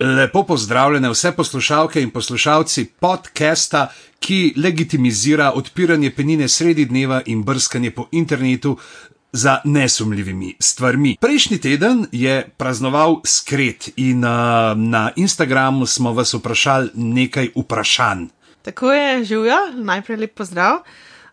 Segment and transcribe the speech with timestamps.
[0.00, 3.86] Lepo pozdravljene vse poslušalke in poslušalci podcasta,
[4.20, 8.76] ki legitimizira odpiranje penine sredi dneva in brskanje po internetu
[9.32, 11.16] za nesumljivimi stvarmi.
[11.20, 14.30] Prejšnji teden je praznoval skret in uh,
[14.76, 18.26] na Instagramu smo vas vprašali nekaj vprašanj.
[18.62, 20.78] Tako je, živijo, najprej lep pozdrav.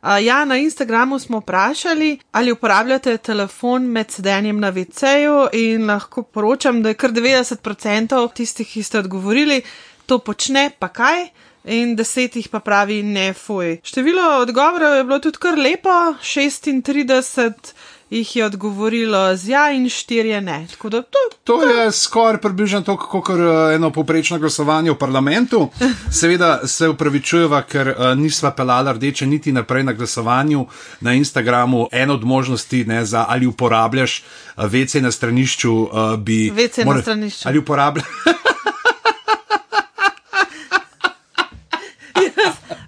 [0.03, 6.81] Ja, na Instagramu smo vprašali, ali uporabljate telefon med sedenjem na VC-ju in lahko poročam,
[6.83, 9.61] da je kar 90% tistih, ki ste odgovorili,
[10.05, 11.29] to počne, pa kaj.
[11.63, 13.77] In deset jih pa pravi ne fuj.
[13.83, 17.71] Število odgovorov je bilo tudi kar lepo, 36
[18.17, 20.67] jih je odgovorilo z ja in štirje ne.
[20.83, 25.69] Da, to, to je skoraj približno to, kot eh, eno poprečno glasovanje v parlamentu.
[26.19, 30.67] Seveda se upravičujeva, ker uh, nisva pelala rdeče niti naprej na glasovanju
[31.01, 31.87] na Instagramu.
[31.91, 36.51] Ena od možnosti, ne, za, ali uporabljaš uh, eh, VC na stranišču, uh, bi.
[36.55, 37.47] VC na stranišču.
[37.49, 38.05] Ali uporabljaš.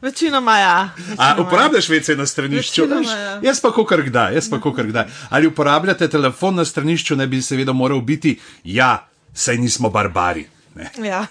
[0.05, 0.89] Večinoma ja.
[1.17, 2.83] A, uporabljaš vece na stranišču?
[2.85, 3.39] Ja.
[3.41, 5.07] Jaz pa kar kdaj, jaz pa kar kdaj.
[5.33, 10.45] Ali uporabljate telefon na stranišču, ne bi seveda moral biti, ja, saj nismo barbari.
[11.01, 11.25] Ja.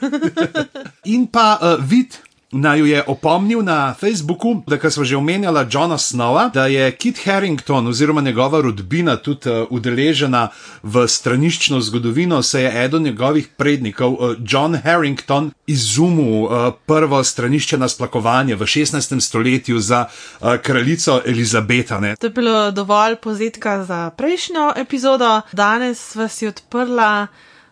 [1.05, 2.19] In pa uh, vid.
[2.55, 7.87] Naj je opomnil na Facebooku, da smo že omenjali Johna Snowa, da je Kit Harrington
[7.87, 10.49] oziroma njegova rodbina tudi uh, udeležena
[10.83, 16.51] v straniščno zgodovino, se je eden njegovih prednikov, uh, John Harrington, izumil uh,
[16.87, 19.21] prvo stranišče na splakovanje v 16.
[19.21, 22.01] stoletju za uh, kraljico Elizabeta.
[22.01, 22.17] Ne.
[22.17, 25.41] To je bilo dovolj pozitka za prejšnjo epizodo.
[25.53, 27.27] Danes vas je odprla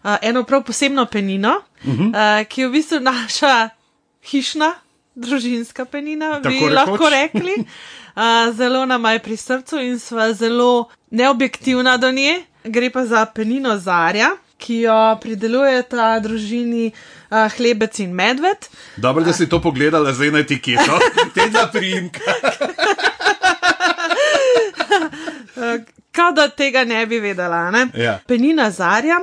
[0.05, 1.53] uh, eno prav posebno penino,
[1.84, 2.08] uh -huh.
[2.08, 3.81] uh, ki je v bistvu naša
[4.23, 4.75] hišna,
[5.15, 7.65] družinska penina, bi Tako lahko rekli.
[8.15, 12.43] Uh, zelo nam je pri srcu in sva zelo neobjektivna do nje.
[12.65, 18.69] Gre pa za penino Zarja, ki jo prideluje ta družini uh, Hlebec in Medved.
[18.97, 20.98] Dobro, da si to pogledala zdaj na etiketo,
[21.34, 22.20] te dva primka.
[26.12, 27.71] Kaj da tega ne bi vedela?
[27.71, 27.87] Ne?
[27.97, 28.19] Ja.
[28.27, 29.21] Penina Zarja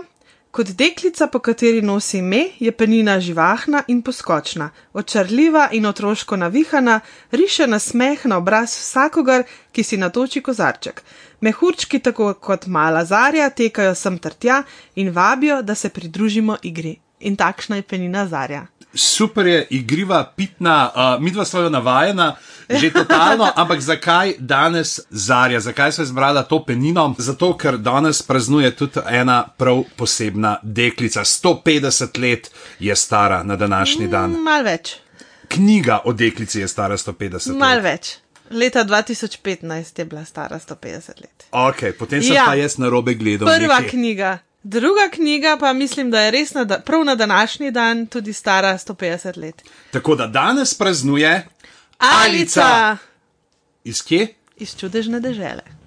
[0.52, 7.00] Kot deklica, po kateri nosi ime, je penina živahna in poskočna, očarljiva in otroško navihana,
[7.32, 11.04] riše na smeh na obraz vsakogar, ki si natoči kozarček.
[11.42, 14.64] Mehurčki, tako kot mala zarja, tekajo sem ter tja
[14.96, 16.98] in vabijo, da se pridružimo igri.
[17.20, 22.36] In takšna je penina zarja super je, igriva, pitna, uh, mi dva smo jo navajena,
[22.69, 27.16] že totalno, ampak zakaj danes Zarja, zakaj se je zbrala to penino?
[27.18, 31.24] Zato, ker danes praznuje tudi ena prav posebna deklica.
[31.25, 34.31] 150 let je stara na današnji mm, dan.
[34.31, 34.96] Mal več.
[35.47, 37.58] Knjiga o deklici je stara 150 let.
[37.58, 38.18] Mal več.
[38.50, 41.46] Leta 2015 je bila stara 150 let.
[41.52, 42.46] Ok, potem sem ja.
[42.46, 43.50] pa jaz na robe gledal.
[43.50, 43.90] Prva nekaj.
[43.90, 44.38] knjiga.
[44.63, 49.38] Druga knjiga pa mislim, da je res na, prav na današnji dan tudi stara 150
[49.38, 49.63] let.
[49.91, 51.47] Tako da danes praznuje
[52.00, 52.98] Alica.
[53.84, 54.28] Iz kje?
[54.58, 55.80] Iz čudežne dežele.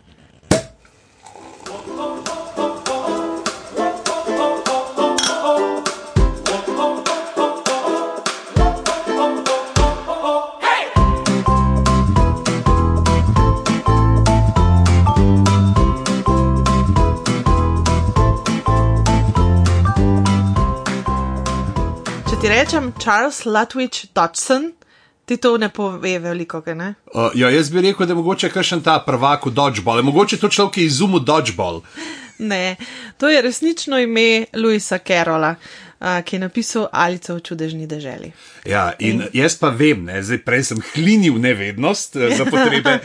[22.43, 24.73] ti rečem Charles Lutwich Dodson,
[25.33, 26.95] ti to ne pove veliko, kaj ne?
[27.15, 30.49] Uh, ja, jaz bi rekel, da je mogoče kakšen ta prvak v Dodgeball, mogoče to
[30.49, 31.81] človek, je izumil Dodgeball.
[32.39, 32.77] Ne,
[33.19, 35.55] to je resnično ime Louisa Carola
[36.25, 38.33] ki je napisal Alice v čudežni deželi.
[38.67, 42.99] Ja, in, in jaz pa vem, ne, zdaj prej sem hlinil nevednost eh, za potrebe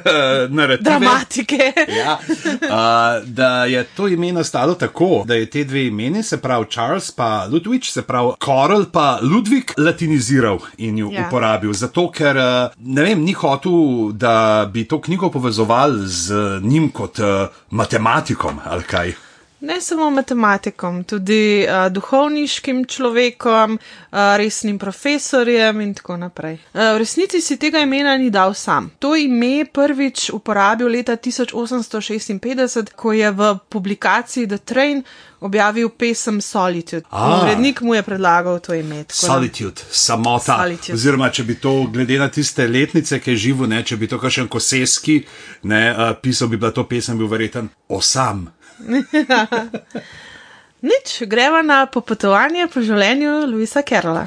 [0.58, 0.84] narative.
[0.84, 1.72] Dramatike.
[2.00, 6.66] ja, uh, da je to ime nastalo tako, da je te dve imeni, se pravi
[6.70, 11.26] Charles pa Ludwig, se pravi Karl pa Ludwig, latiniziral in jo ja.
[11.26, 11.72] uporabil.
[11.72, 12.36] Zato, ker
[12.78, 18.84] ne vem, ni hotel, da bi to knjigo povezoval z njim kot uh, matematikom ali
[18.88, 19.27] kaj.
[19.60, 26.54] Ne samo matematikom, tudi uh, duhovniškim človekom, uh, resnim profesorjem in tako naprej.
[26.54, 28.90] Uh, v resnici si tega imena ni dal sam.
[28.98, 35.02] To ime prvič uporabil leta 1856, ko je v publikaciji The Train
[35.40, 37.02] objavil pesem Solitude.
[37.10, 39.04] Urednik mu je predlagal to ime.
[39.08, 40.56] Solitude, samota.
[40.62, 40.94] Solitude.
[40.94, 44.18] Oziroma, če bi to, glede na tiste letnice, ki je živo, ne, če bi to
[44.18, 45.24] kakšen koseski
[45.62, 48.46] ne, uh, pisal, bi bila to pesem bil verjeten osam.
[50.88, 54.26] Nič, greva na popotovanje po življenju Luisa Kerla.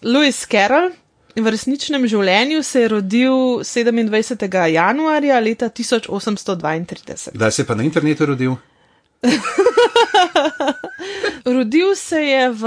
[0.00, 0.94] Louis Carroll
[1.36, 4.56] v resničnem življenju se je rodil 27.
[4.74, 7.30] januarja leta 1832.
[7.34, 8.56] Kdaj se je pa na internetu rodil?
[11.44, 12.62] Rodil se je v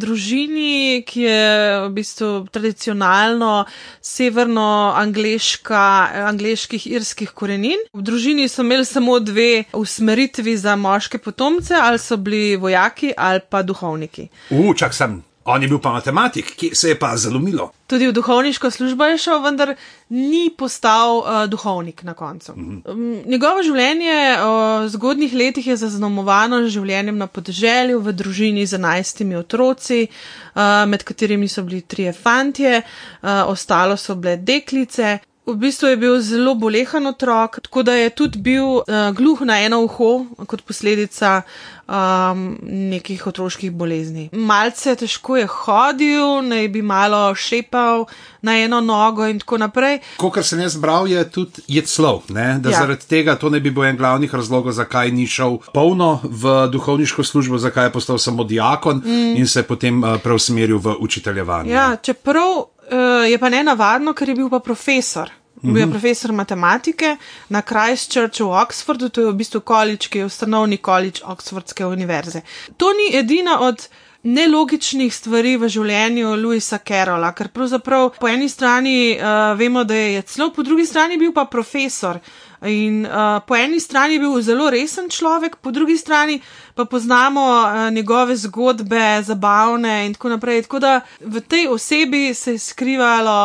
[0.00, 3.64] družini, ki je v bistvu tradicionalno
[4.00, 7.78] severno-angliških irskih korenin.
[7.92, 13.40] V družini so imeli samo dve usmeritvi za moške potomce, ali so bili vojaki ali
[13.48, 14.28] pa duhovniki.
[14.50, 15.29] Učak sem.
[15.50, 17.70] On je bil pa matematik, ki se je pa zalomilo.
[17.90, 19.74] Tudi v duhovniško službo je šel, vendar
[20.14, 22.52] ni postal uh, duhovnik na koncu.
[22.56, 23.26] Mm -hmm.
[23.26, 28.74] Njegovo življenje v uh, zgodnih letih je zaznamovano z življenjem na podeželju, v družini z
[28.74, 32.82] enajstimi otroci, uh, med katerimi so bili trije fantje,
[33.22, 35.18] uh, ostalo so bile deklice.
[35.50, 39.58] V bistvu je bil zelo bolehan otrok, tako da je tudi bil uh, gluh na
[39.64, 41.42] eno uho kot posledica
[41.90, 44.28] um, nekih otroških bolezni.
[44.32, 48.06] Malce težko je hodil, naj bi malo šepal
[48.46, 49.98] na eno nogo in tako naprej.
[50.20, 52.58] Kot sem jaz bral, je tudi jedslov, ne?
[52.62, 52.84] da ja.
[52.84, 57.24] zaradi tega to ne bi bil en glavnih razlogov, zakaj ni šel polno v duhovniško
[57.24, 59.34] službo, zakaj je postal samo diakon mm.
[59.36, 61.74] in se potem uh, preusmeril v učiteljevanje.
[61.74, 65.39] Ja, čeprav uh, je pa ne navadno, ker je bil pa profesor.
[65.62, 65.92] Bil je mhm.
[65.92, 67.16] profesor matematike
[67.48, 72.40] na Christchurchu v Oxfordu, to je v bistvu količ, ki je ustanovni količ Oxfordske univerze.
[72.76, 73.88] To ni edina od
[74.22, 80.22] nelogičnih stvari v življenju Louisa Carola, ker pravzaprav po eni strani uh, vemo, da je
[80.28, 82.20] celo, po drugi strani bil pa profesor.
[82.68, 86.36] In uh, po eni strani je bil zelo resen človek, po drugi strani
[86.76, 90.66] pa poznamo uh, njegove zgodbe, zabavne in tako naprej.
[90.68, 93.40] Tako da v tej osebi se je skrivalo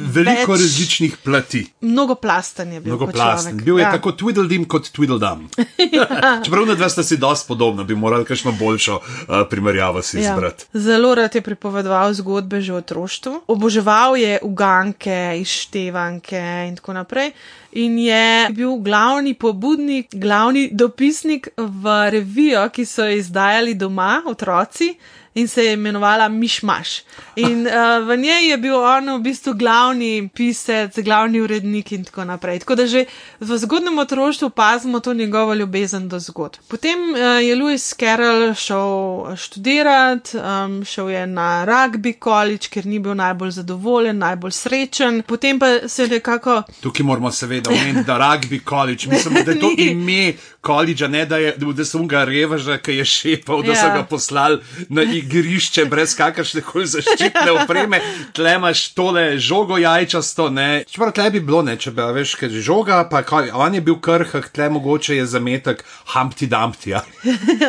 [0.00, 1.62] veliko več, različnih plati.
[1.80, 2.94] Mnogo plasten je bil.
[2.94, 3.60] Mnogo plasten.
[3.64, 3.92] Bil je ja.
[3.92, 5.46] tako Twiddledim kot Twiddledum.
[5.96, 6.06] ja.
[6.44, 10.30] Čeprav na dva sta si dosti podobna, bi morali kakšno boljšo uh, primerjavo si ja.
[10.30, 10.66] izbrati.
[10.72, 13.34] Zelo rad je pripovedoval zgodbe že v otroštvu.
[13.46, 17.32] Oboževal je uganke, izštevanke in tako naprej.
[17.72, 24.94] In je bil glavni pobudnik, glavni dopisnik v revijo, ki so jo izdajali doma, otroci
[25.34, 27.02] in se je imenovala Mišmaš.
[27.36, 27.72] In uh,
[28.08, 32.58] v njej je bil on v bistvu glavni pisec, glavni urednik in tako naprej.
[32.58, 33.04] Tako da že
[33.40, 36.58] v zgodnem otroštvu opazimo to njegovo ljubezen do zgodb.
[36.68, 42.98] Potem uh, je Louis Carroll šel študirati, um, šel je na rugby college, ker ni
[42.98, 45.22] bil najbolj zadovoljen, najbolj srečen.
[45.22, 46.62] Potem pa se je nekako.
[46.80, 50.32] Tukaj moramo seveda omeniti, da rugby college, mislim, da je to ime
[50.66, 53.80] college, ne da, je, da so ga revaža, ki je šepal, da ja.
[53.80, 58.00] so ga poslali na igrišče brez kakršne koli zaščitne opreme,
[58.36, 60.48] tle imaš tole žogo jajčasto.
[60.90, 63.98] Čeprav tle bi bilo, ne, če bi veš, je žoga, pa kaj, on je bil
[64.02, 65.84] krhak, tle mogoče je zametek
[66.14, 66.94] Humpty Dumpty.
[66.94, 67.04] Ja.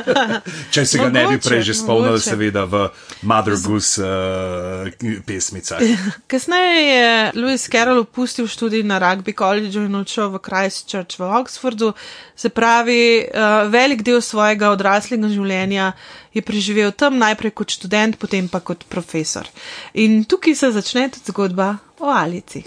[0.73, 2.87] če se ga mogoče, ne bi prej že spomnil, seveda v
[3.27, 5.83] Mother Goose uh, pesmicah.
[6.31, 11.93] Kasneje je Louis Carroll opustil študij na rugby collegeu in odšel v Christchurch v Oxfordu.
[12.35, 15.91] Se pravi, uh, velik del svojega odraslega življenja
[16.33, 19.47] je preživel tam najprej kot študent, potem pa kot profesor.
[19.93, 22.63] In tukaj se začne tudi zgodba o Alici.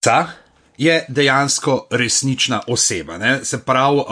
[0.00, 0.43] Ta?
[0.78, 3.18] Je dejansko resnična oseba.
[3.18, 3.44] Ne?
[3.44, 4.04] Se pravi, uh,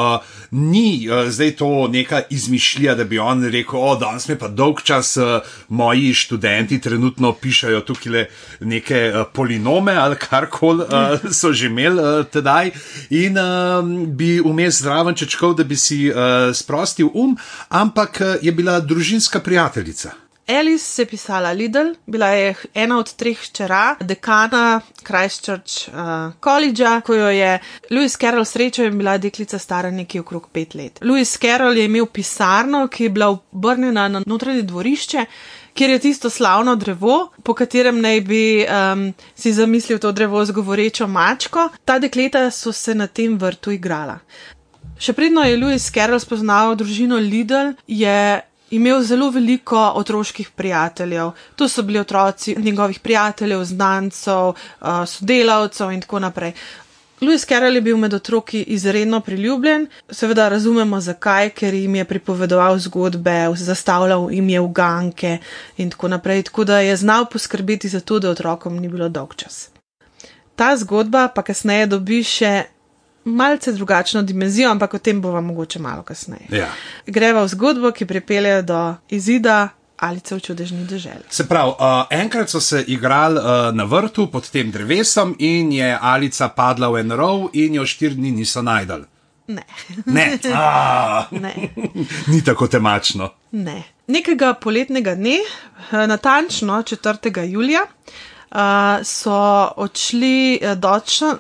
[0.51, 4.83] ni uh, zdaj to neka izmišljija, da bi on rekel: O, danes mi pa dolg
[4.83, 5.25] čas, uh,
[5.69, 8.27] moji študenti trenutno pišajo tukaj
[8.61, 12.71] neke uh, polinome ali karkoli uh, so že imeli uh, tedaj,
[13.11, 16.17] in uh, bi vmes zraven čečkal, da bi si uh,
[16.55, 17.37] sprostil um,
[17.69, 20.13] ampak uh, je bila družinska prijateljica.
[20.49, 27.15] Alice je pisala Lidl, bila je ena od treh hčera, dekana Christchurch uh, College, ko
[27.15, 27.59] jo je
[27.91, 30.99] Louis Carroll srečal in bila deklica stara nekje okrog pet let.
[31.03, 35.27] Louis Carroll je imel pisarno, ki je bila obrnjena na notranje dvorišče.
[35.75, 40.53] Kjer je tisto slavno drevo, po katerem naj bi um, si zamislil to drevo z
[40.53, 44.19] govorečo mačko, ta dekleta so se na tem vrtu igrala.
[44.99, 51.31] Še predno je Louis Carroll spoznal družino Lidl, je imel zelo veliko otroških prijateljev.
[51.57, 56.53] To so bili otroci njegovih prijateljev, znancev, uh, sodelavcev in tako naprej.
[57.23, 62.79] Louis Carroll je bil med otroki izredno priljubljen, seveda razumemo zakaj, ker jim je pripovedoval
[62.79, 65.39] zgodbe, zastavljal jim je uganke
[65.77, 69.35] in tako naprej, tako da je znal poskrbeti za to, da otrokom ni bilo dolg
[69.37, 69.69] čas.
[70.57, 72.65] Ta zgodba pa kasneje dobi še
[73.25, 76.47] malce drugačno dimenzijo, ampak o tem bomo mogoče malo kasneje.
[76.51, 76.69] Ja.
[77.07, 79.69] Greva v zgodbo, ki pripelje do izida.
[80.03, 81.31] Ali so v čudežni državi.
[81.31, 85.99] Se pravi, uh, enkrat so se igrali uh, na vrtu pod tem drevesom, in je
[86.01, 89.05] Alica padla v en rov, in jo štiri dni niso najdali.
[89.47, 89.63] Ne.
[90.07, 91.55] Ne, A, ne.
[92.27, 93.31] ni tako temačno.
[93.53, 93.83] Ne.
[94.07, 97.47] Nekega poletnega dne, eh, natančno 4.
[97.47, 98.32] julija, uh,
[99.05, 100.75] so odšli eh,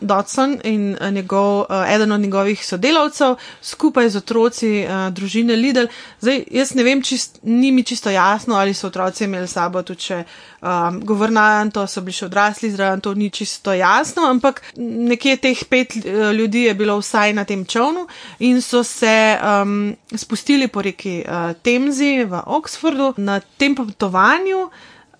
[0.00, 5.86] Dodson, in eh, njegov, uh, eden od njegovih sodelavcev skupaj z otroci uh, družine Lidl.
[6.20, 10.00] Zdaj, jaz ne vem, čist, ni mi čisto jasno, ali so otroci imeli sabo tudi
[10.00, 10.22] še
[10.62, 15.96] um, govornajanto, so bili še odrasli zraven, to ni čisto jasno, ampak nekje teh pet
[16.32, 18.06] ljudi je bilo vsaj na tem čovnu
[18.38, 24.70] in so se um, spustili po reki uh, Temzi v Oxfordu na tem potovanju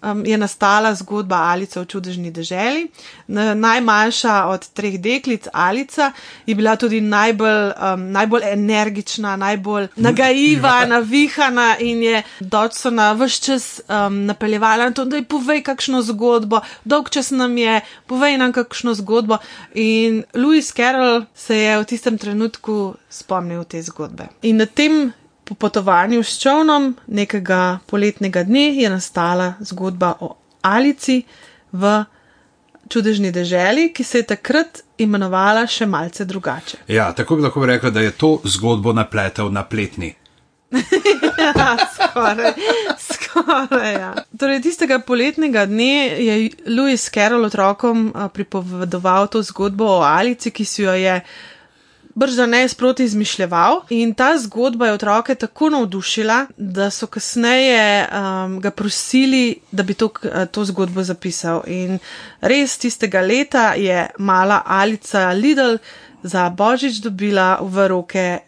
[0.03, 2.89] um, je nastala zgodba Alice v čudežni deželi.
[3.55, 6.13] Najmanjša od treh deklic, Alica,
[6.47, 13.81] je bila tudi najbolj, um, najbolj energična, najbolj nagajiva, navihana in je Dodsona vse čas
[13.89, 18.53] um, napeljevala na to, da ji povej kakšno zgodbo, dolg čas nam je, povej nam
[18.53, 19.39] kakšno zgodbo.
[19.75, 24.29] In Louis Carroll se je v tistem trenutku spomnil te zgodbe.
[24.43, 25.13] In na tem
[25.53, 31.23] po potovanju s čovnom nekega poletnega dne je nastala zgodba o Alici
[31.73, 32.05] v
[32.89, 36.77] čudežni deželi, ki se je takrat imenovala še malce drugače.
[36.97, 40.15] Ja, tako bi lahko rekel, da je to zgodbo napletel na pletni.
[40.73, 42.53] ja, skoraj,
[42.97, 43.93] skoraj.
[43.93, 44.13] Ja.
[44.41, 50.83] Torej, tistega poletnega dne je Louis Carroll otrokom pripovedoval to zgodbo o Alici, ki si
[50.83, 51.53] jo je brž
[52.17, 53.81] za ne sproti izmišljeval.
[53.91, 59.95] In ta zgodba je otroke tako navdušila, da so kasneje um, ga prosili, da bi
[59.95, 60.09] to,
[60.51, 61.63] to zgodbo zapisal.
[61.67, 61.99] In
[62.41, 65.77] res tistega leta je mala Alica Lidl
[66.23, 68.39] za božič dobila v roke.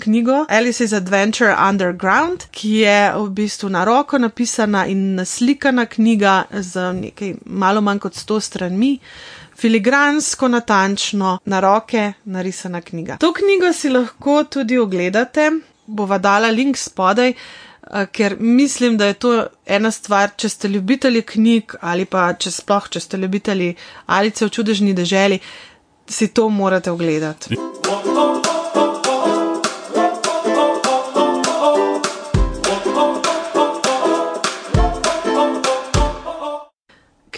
[0.00, 6.92] Knjigo Alice's Adventure Underground, ki je v bistvu na roko napisana in naslikana knjiga z
[6.92, 8.98] nekaj malo manj kot 100 stranmi,
[9.60, 13.16] filigransko, natančno, na roke narisana knjiga.
[13.20, 15.50] To knjigo si lahko tudi ogledate,
[15.86, 21.22] bova dala link spodaj, eh, ker mislim, da je to ena stvar, če ste ljubitelji
[21.22, 23.74] knjig ali pa če sploh, če ste ljubitelji
[24.06, 25.40] Alice v čudežni deželi,
[26.08, 27.56] si to morate ogledati.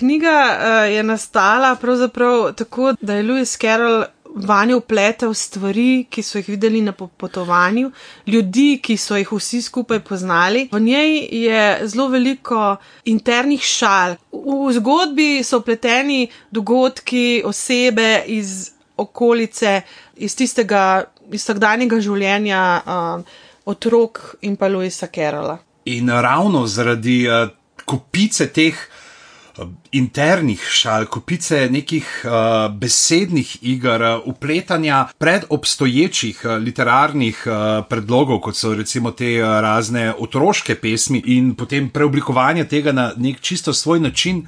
[0.02, 4.04] Knjiga uh, je nastala pravzaprav tako, da je Louis Carroll
[4.35, 7.90] vanjo upletel stvari, ki so jih videli na potovanju,
[8.26, 10.68] ljudi, ki so jih vsi skupaj poznali.
[10.73, 14.16] V njej je zelo veliko internih šal.
[14.32, 19.80] V zgodbi so upleteni dogodki, osebe iz okolice,
[20.16, 25.59] iz tistega vsakdanjega življenja uh, otrok in pa Louisa Carrolla.
[25.85, 27.49] In ravno zaradi uh,
[27.85, 28.76] kupice teh
[29.92, 32.32] internih šal, kupice nekih uh,
[32.75, 40.75] besednih iger, upletanja pred obstoječih uh, literarnih uh, predlogov, kot so recimo te razne otroške
[40.75, 44.47] pesmi, in potem preoblikovanje tega na nek čisto svoj način,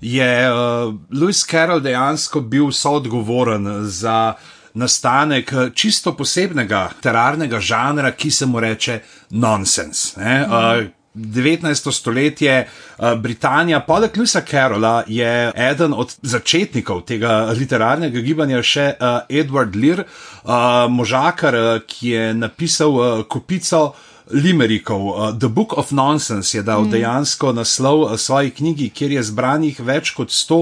[0.00, 4.34] je uh, Lewis Carroll dejansko bil soodgovoren za.
[4.74, 10.16] Nastanek čisto posebnega terarnega žanra, ki se mu reče nonsens.
[10.16, 10.80] Mm -hmm.
[10.80, 11.92] uh, 19.
[11.92, 19.18] stoletje, uh, Britanija, poleg Luisa Carola, je eden od začetnikov tega literarnega gibanja še uh,
[19.28, 23.92] Edward Lear, uh, možakar, uh, ki je napisal uh, kupico.
[24.32, 26.92] Limerikov, uh, The Book of Nonsense je dal mm.
[26.94, 30.60] dejansko naslov uh, svoji knjigi, kjer je zbranih več kot 100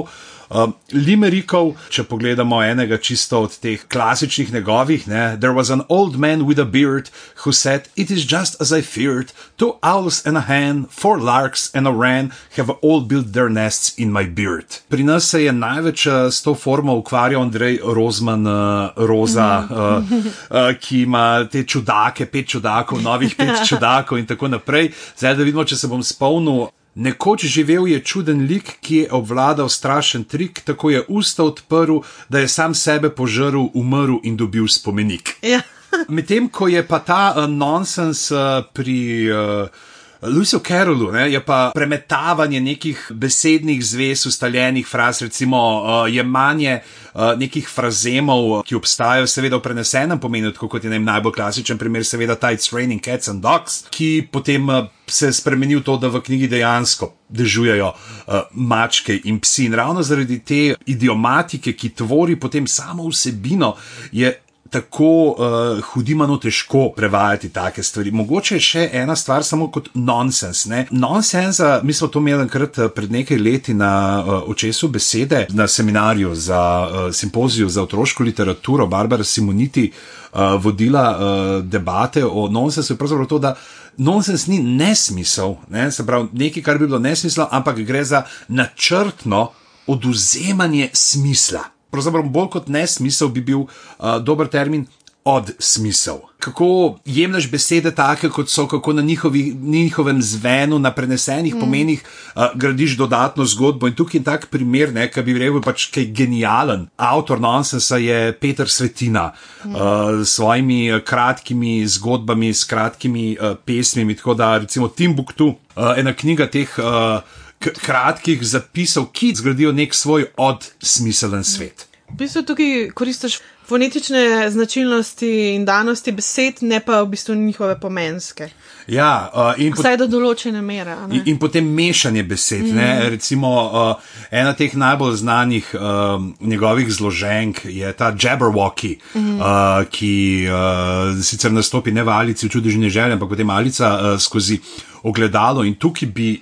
[0.50, 6.18] Um, Limerikov, če pogledamo enega čisto od teh klasičnih njegovih, ne, there was an old
[6.18, 7.10] man with a beard
[7.44, 11.70] who said, It is just as I feared, two owls and a hen, four larks
[11.72, 14.80] and a wren have all built their nests in my beard.
[14.90, 20.10] Pri nas se je največ uh, s to formo ukvarjal Andrej Rozman uh, Roza, uh,
[20.50, 24.90] uh, ki ima te čudake, pet čudakov, novih pet čudakov in tako naprej.
[25.14, 26.66] Zdaj, da vidimo, če se bom spomnil.
[27.00, 32.44] Nekoč živel je čuden lik, ki je obvladal strašen trik, tako je usta odprl, da
[32.44, 35.38] je sam sebe požrl, umrl in dobil spomenik.
[35.42, 35.62] Ja.
[36.08, 39.00] Medtem ko je pa ta uh, nonsens uh, pri.
[39.32, 39.88] Uh,
[40.22, 46.80] Lucijo Carrollu je pa premetavanje nekih besednih zvez, ustaljenih fraz, recimo uh, jemanje
[47.14, 52.36] uh, nekih frazemov, ki obstajajo, seveda v prenesenem pomenu, kot je najbolj klasičen primer, seveda
[52.36, 56.48] Tides Raining Cats and Dogs, ki potem uh, se je spremenil to, da v knjigi
[56.52, 59.70] dejansko dežujejo uh, mačke in psi.
[59.70, 63.72] In ravno zaradi te idiomatike, ki tvori potem samo vsebino,
[64.12, 64.36] je
[64.70, 68.10] tako uh, hudimano težko prevajati take stvari.
[68.10, 70.64] Mogoče je še ena stvar, samo kot nonsens.
[70.70, 70.84] Ne?
[70.90, 76.34] Nonsensa, mi smo to imeli enkrat pred nekaj leti na uh, očesu besede na seminarju
[76.34, 78.86] za uh, simpoziju za otroško literaturo.
[78.86, 82.96] Barbara Simoniti uh, vodila uh, debate o nonsensu.
[82.96, 83.54] Pravzaprav to, da
[83.96, 85.90] nonsens ni nesmisel, ne?
[85.92, 89.50] se pravi nekaj, kar bi bilo nesmisel, ampak gre za načrtno
[89.86, 94.86] oduzemanje smisla pravzaprav bolj kot nesmisel bi bil uh, dober termin.
[95.24, 96.16] Od smisel.
[96.40, 101.60] Kako jemliš besede take, kot so, kako na njihovi, njihovem zvenu, na prenesenih mm.
[101.60, 102.04] pomenih,
[102.34, 103.86] uh, gradiš dodatno zgodbo.
[103.86, 106.86] In tukaj je tak primer, ki bi rekel, pač kaj genijalen.
[106.96, 109.32] Avtor nonsensa je Peter Svetina
[109.64, 109.74] mm.
[109.74, 114.16] uh, s svojimi kratkimi zgodbami, s kratkimi uh, pesmimi.
[114.16, 116.78] Tako da, recimo, Timbuktu, uh, ena knjiga teh.
[116.78, 117.20] Uh,
[117.60, 121.86] kratkih zapisov, ki zgradijo nek svoj odsmiselen svet.
[122.10, 123.38] V bistvu tukaj koristiš
[123.70, 128.48] fonetične značilnosti in danosti besed, ne pa v bistvu njihove pomenske.
[128.90, 130.96] Ja, uh, in vsaj do določene mere.
[131.14, 132.64] In, in potem mešanje besed.
[132.66, 133.12] Mm.
[133.14, 139.38] Recimo, uh, ena teh najbolj znanih uh, njegovih zloženk je ta Jabberwocky, mm.
[139.38, 140.14] uh, ki
[140.50, 144.58] uh, sicer nastopi ne v Alici v čudežni želji, ampak potem Alica uh, skozi
[145.06, 145.62] ogledalo.
[145.62, 146.32] In tukaj bi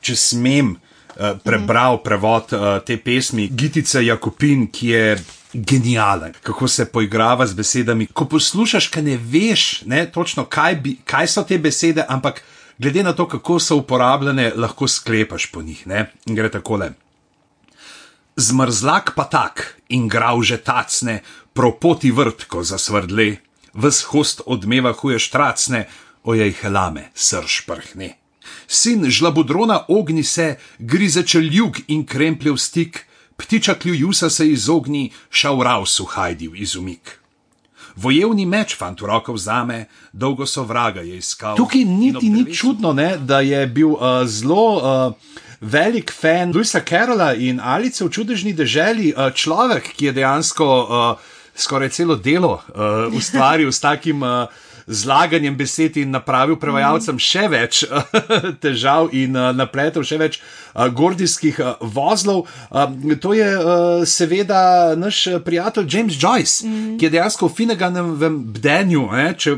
[0.00, 5.04] če smem, uh, prebral prevod uh, te pesmi Gitice Jakopin, ki je.
[5.50, 8.04] Genijalen, kako se poigrava z besedami.
[8.14, 12.38] Ko poslušaš, kaj ne veš, ne, točno kaj, bi, kaj so te besede, ampak
[12.78, 15.86] glede na to, kako so uporabljene, lahko sklepaš po njih.
[15.90, 16.04] Ne.
[16.30, 16.92] In gre takole.
[18.36, 21.18] Zmrzlak pa tak in grav že tacne,
[21.52, 23.42] propoti vrtko za svrdle,
[23.74, 25.88] vzhost odmeva huje štracne,
[26.22, 28.19] ojej helame, srš prhne
[28.66, 36.48] sin žlabodrona ogni se, grize čeljug in krempljev stik, ptiča kljujusa se izogni, šaurav suhajdi
[36.48, 37.20] v izumik.
[37.96, 41.56] Vojevni meč fant v roko vzame, dolgo so vraga je iskal.
[41.56, 47.34] Tukaj niti ni čudno, ne, da je bil uh, zelo uh, velik fan Luisa Carola
[47.34, 53.12] in Alice v čudežni deželi, uh, človek, ki je dejansko uh, skoraj celo delo uh,
[53.12, 54.22] ustvaril s takim.
[54.22, 57.84] Uh, zlaganjem besed in napravil prevajalcem še več
[58.64, 62.48] težav in uh, napletel še več uh, gordijskih uh, vozlov.
[63.20, 63.48] To je
[64.08, 66.98] seveda naš prijatelj James Joyce, mm -hmm.
[66.98, 69.56] ki je dejansko v Finneganovem bdenju, eh, če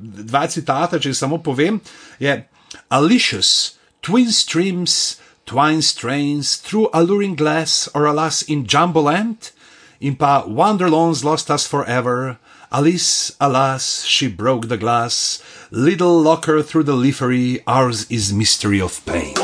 [0.00, 1.80] dva citata, če samo povem,
[2.18, 2.48] je
[2.88, 9.52] Alicious, Twin Streams, Twine Strains, Through Alluring Glass, or Alas in Jumboland,
[10.00, 12.36] in pa Wonderlands Lost Us Forever.
[12.74, 15.42] Alice, alas, she broke the glass.
[15.70, 19.36] Little locker through the leafery, ours is mystery of pain.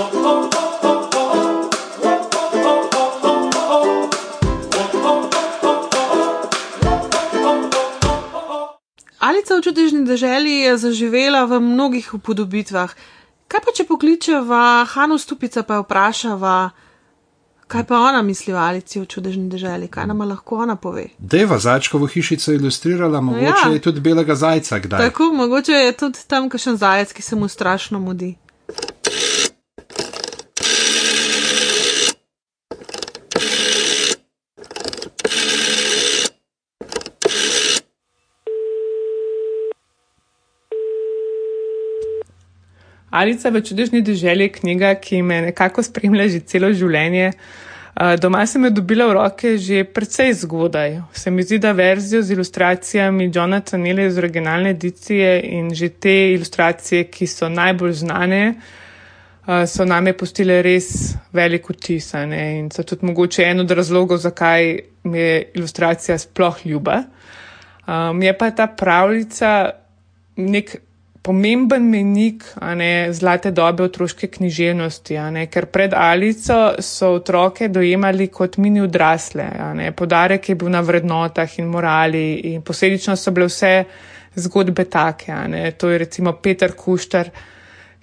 [9.21, 12.97] Alica v čudežni deželi je zaživela v mnogih upodobitvah.
[13.45, 16.73] Kaj pa če pokličeva Hanu Stupica pa vprašava,
[17.69, 21.05] Kaj pa ona misli o Alici v čudežni državi, kaj nam lahko ona pove?
[21.19, 23.75] Deva Zajčkovo hišico ilustrirala, mogoče no ja.
[23.75, 25.11] je tudi belega zajca kdaj.
[25.11, 28.35] Tako, mogoče je tudi tam kakšen zajec, ki se mu strašno mudi.
[43.11, 47.33] Alica v čudežni deželi je knjiga, ki me nekako spremlja že celo življenje.
[48.21, 51.01] Doma sem jo dobila v roke že precej zgodaj.
[51.13, 56.33] Se mi zdi, da verzijo z ilustracijami Johna Canela iz originalne edicije in že te
[56.35, 58.43] ilustracije, ki so najbolj znane,
[59.67, 62.13] so name postile res velik vtis.
[62.15, 67.03] In so tudi mogoče en od razlogov, zakaj mi je ilustracija sploh ljuba.
[67.89, 69.71] Um, je pa ta pravljica
[70.37, 70.77] nek
[71.29, 72.45] pomemben menik
[72.81, 79.45] ne, zlate dobe otroške književnosti, ne, ker pred Alico so otroke dojemali kot mini odrasle.
[79.77, 83.73] Ne, podarek je bil na vrednotah in morali in posledično so bile vse
[84.41, 85.37] zgodbe take.
[85.53, 87.29] Ne, to je recimo Peter Kuštar,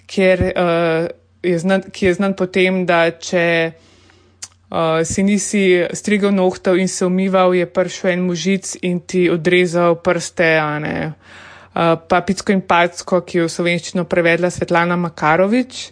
[0.05, 1.07] kjer, uh,
[1.41, 5.63] je znan, ki je znan potem, da če uh, si nisi
[5.97, 10.51] strigal nohtov in se umival, je prišel en mužic in ti odrezal prste.
[10.85, 11.41] Ne, uh,
[11.75, 15.91] pa Picko in Packo, ki je v slovenščino prevedla Svetlana Makarovič.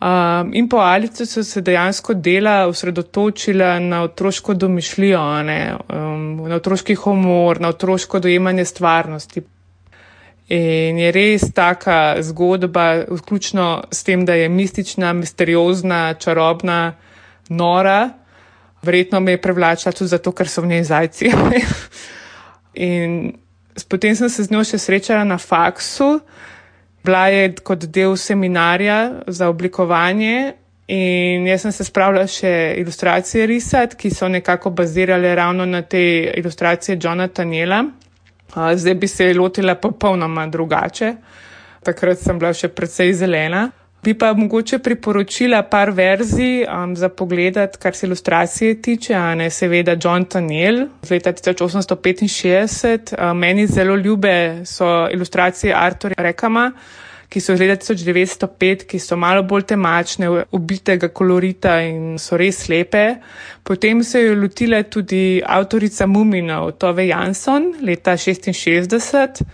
[0.00, 6.94] Um, in po Alici so se dejansko dela osredotočila na otroško domišljijo, um, na otroški
[6.94, 9.42] humor, na otroško dojemanje stvarnosti.
[10.56, 16.94] In je res taka zgodba, vključno s tem, da je mistična, misteriozna, čarobna,
[17.48, 18.10] nora.
[18.82, 21.30] Verjetno me je privlačila tudi zato, ker so v njej zajci.
[22.88, 23.32] in
[23.88, 26.20] Potem sem se z njo še srečala na faksu,
[27.04, 30.54] bila je kot del seminarja za oblikovanje
[30.90, 36.02] in jaz sem se spravila še ilustracije risati, ki so nekako bazirale ravno na te
[36.36, 37.84] ilustracije Johna Tanjela.
[38.74, 41.14] Zdaj bi se lotila popolnoma drugače.
[41.86, 43.68] Takrat sem bila še precej zelena.
[44.02, 49.96] Bi pa mogoče priporočila par verzij um, za pogledati, kar se ilustracije tiče, ne seveda
[50.04, 53.30] John Taniel z leta 1865.
[53.30, 56.72] Um, meni zelo ljube so ilustracije Artura Rekama,
[57.28, 62.68] ki so iz leta 1905, ki so malo bolj temačne, ubitega kolorita in so res
[62.68, 63.04] lepe.
[63.62, 69.44] Potem se je lotila tudi avtorica Muminov, Tove Jansson, leta 1966.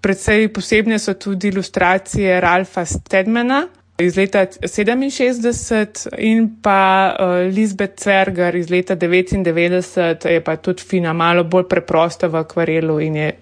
[0.00, 3.66] Predvsej posebne so tudi ilustracije Ralfa Stedmana
[4.00, 11.12] iz leta 67 in pa uh, Lisbeth Zwerger iz leta 99, je pa tudi fina,
[11.12, 13.32] malo bolj preprosta v akvarelu in je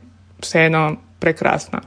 [0.42, 1.80] vseeno prekrasna.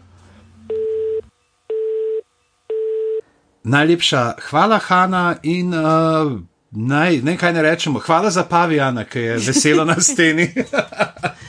[3.64, 6.32] Najlepša hvala, Hanna, in uh,
[6.72, 8.00] naj, nekaj ne rečemo.
[8.00, 10.48] Hvala za pavijana, ki je veselo na steni.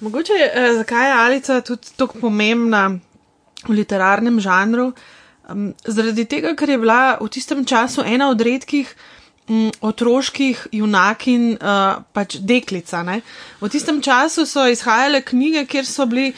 [0.00, 2.90] Mogoče eh, zakaj je Alica tudi tako pomembna
[3.66, 4.92] v literarnem žanru?
[5.48, 8.90] Um, zaradi tega, ker je bila v tistem času ena od redkih
[9.48, 13.02] um, otroških junakin, uh, pač deklica.
[13.06, 13.20] Ne?
[13.60, 16.32] V tistem času so izhajale knjige, kjer so bili,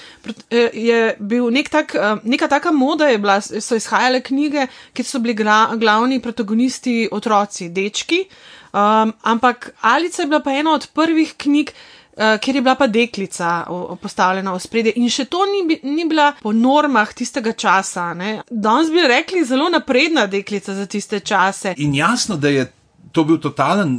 [0.53, 5.35] je bil nek tak, uh, neka taka moda, bila, so izhajale knjige, kjer so bili
[5.35, 8.27] gra, glavni protagonisti otroci, dečki.
[8.69, 11.73] Um, ampak Alica je bila pa ena od prvih knjig,
[12.19, 13.65] kjer je bila pa deklica
[14.03, 14.93] postavljena v spredje.
[14.97, 18.13] In še to ni, ni bila po normah tistega časa.
[18.15, 18.41] Ne?
[18.51, 21.75] Danes bi rekli zelo napredna deklica za tiste čase.
[21.77, 22.67] In jasno, da je
[23.13, 23.91] to bil totalen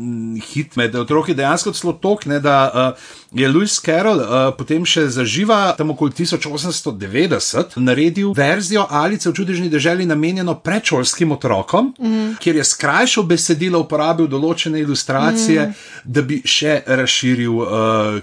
[0.54, 5.08] hit med otroki, dejansko celo tok, ne, da uh, je Lewis Carroll uh, potem še
[5.14, 12.40] zaživa tam okoli 1890 naredil verzijo Alice v čudežni deželi namenjeno predšolskim otrokom, mm.
[12.44, 16.04] kjer je skrajšal besedilo, uporabil določene ilustracije, mm.
[16.06, 17.70] da bi še razširil uh,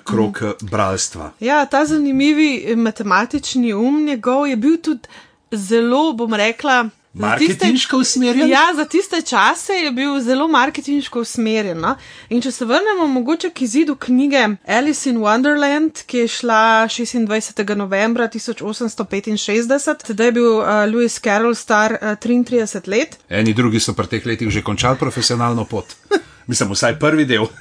[0.07, 0.71] krok mm.
[0.71, 1.33] bralstva.
[1.45, 5.09] Ja, ta zanimivi matematični um njegov je bil tudi
[5.51, 6.87] zelo, bom rekla,
[7.19, 8.49] Marketinško usmerjen?
[8.49, 11.81] Ja, za tiste čase je bil zelo marketinško usmerjen.
[11.81, 11.95] No?
[12.29, 17.75] In če se vrnemo mogoče k izidu knjige Alice in Wonderland, ki je šla 26.
[17.75, 23.17] novembra 1865, tedaj je bil uh, Lewis Carroll star uh, 33 let.
[23.29, 25.97] Eni drugi so pri teh letih že končali profesionalno pot.
[26.51, 27.47] Mislim, vsaj prvi del.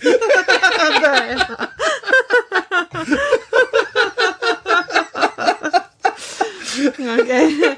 [1.02, 1.46] da, ja.
[7.20, 7.74] Okay.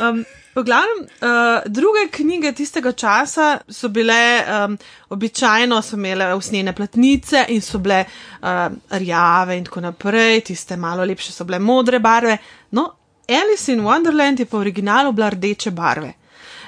[0.00, 0.24] um,
[0.56, 4.76] v glavnem, uh, druge knjige tistega časa so bile um,
[5.12, 11.04] običajno, so imele usnjene platnice in so bile uh, rjave in tako naprej, tiste malo
[11.04, 12.38] lepše so bile modre barve.
[12.70, 12.88] No,
[13.28, 16.12] Alice in Wonderland je pa v originalu bila rdeče barve.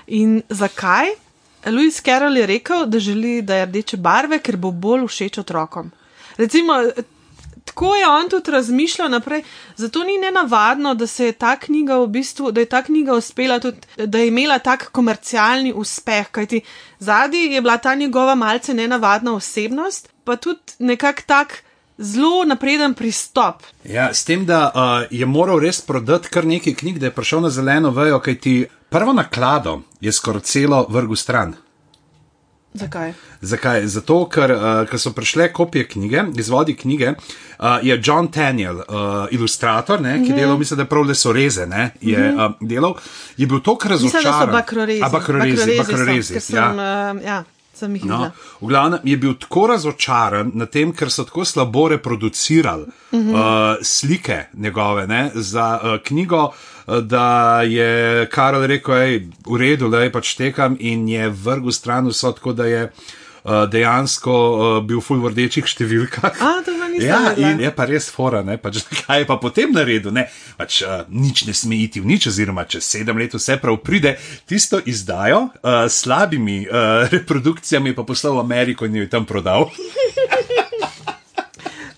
[0.07, 1.15] In zakaj?
[1.67, 5.91] Louis Carroll je rekel, da želi, da je rdeče barve, ker bo bolj všeč otrokom.
[6.37, 6.75] Recimo,
[7.69, 9.43] tako je on tudi razmišljal naprej.
[9.77, 13.61] Zato ni nenavadno, da se je ta knjiga v bistvu, da je ta knjiga uspela
[13.61, 16.61] tudi, da je imela tak komercialni uspeh, kajti
[16.99, 21.63] zadnji je bila ta njegova malce nenavadna osebnost, pa tudi nekak tak.
[22.01, 23.63] Zelo napreden pristop.
[23.85, 27.41] Ja, s tem, da uh, je moral res prodati kar nekaj knjig, da je prišel
[27.43, 31.57] na zeleno vejo, kajti prvo naklado je skoraj celo vrgu stran.
[32.75, 33.13] Zakaj?
[33.41, 33.87] Zakaj?
[33.87, 37.15] Zato, ker, uh, so prišle kopije knjige, izvodi knjige,
[37.59, 38.85] uh, je John Daniel, uh,
[39.31, 40.37] ilustrator, ne, ki mm.
[40.37, 42.47] delal, mislim, da prav le so reze, ne, je mm -hmm.
[42.47, 42.95] uh, delal,
[43.37, 44.25] je bil kar razočaran.
[44.25, 45.03] Mislim, da so bakrorezi.
[45.03, 46.41] A bakrorezi, bakrorezi.
[46.41, 46.69] Sem, ja.
[46.69, 46.79] Sem,
[47.15, 47.45] uh, ja.
[48.05, 53.21] No, v glavnem je bil tako razočaran nad tem, ker so tako slabo reproducirali uh
[53.21, 53.33] -huh.
[53.33, 56.53] uh, slike njegove ne, za uh, knjigo,
[57.03, 61.73] da je Karel rekel, da je v redu, da je pač tekam in je vrgel
[61.73, 62.83] stran vso, tako da je
[63.49, 66.41] uh, dejansko uh, bil full v rdečih številkah.
[66.41, 66.53] A,
[67.01, 70.83] ja, in je pa res fora, ne, pač, kaj je pa potem naredil, ne, pač
[70.87, 74.17] uh, nič ne sme iti v nič, oziroma če sedem let vse prav pride,
[74.49, 79.29] tisto izdajo uh, s slabimi uh, reprodukcijami pa poslal v Ameriko in jo je tam
[79.29, 79.69] prodal.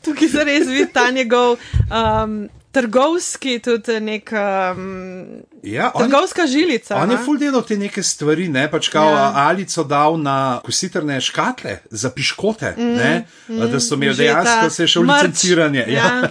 [0.04, 1.60] Tukaj se res vidi ta njegov.
[1.92, 4.30] Um, trgovski, tudi nek.
[4.32, 5.26] Um,
[5.62, 6.96] ja, trgovska on, žilica.
[6.96, 7.14] On ne?
[7.14, 9.32] je full delal te neke stvari, ne pač kao ja.
[9.34, 14.70] ali so dal na kositrne škatle za piškote, mm, ne, mm, da so imeli dejansko
[14.70, 15.84] se še v licenciranje.
[15.88, 16.04] Ja.
[16.04, 16.30] Ja.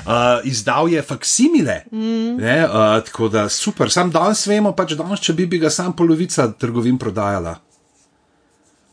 [0.00, 2.36] Uh, izdal je faksimile, mm.
[2.40, 3.90] ne, uh, tako da super.
[3.92, 7.54] Sam danes vemo, pač danes, če bi, bi ga sam polovica trgovin prodajala.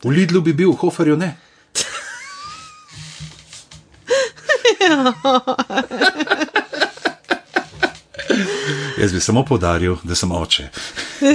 [0.04, 1.32] V Lidlu bi bil, v Hoferju ne.
[9.00, 10.68] Jaz bi samo podaril, da sem oče.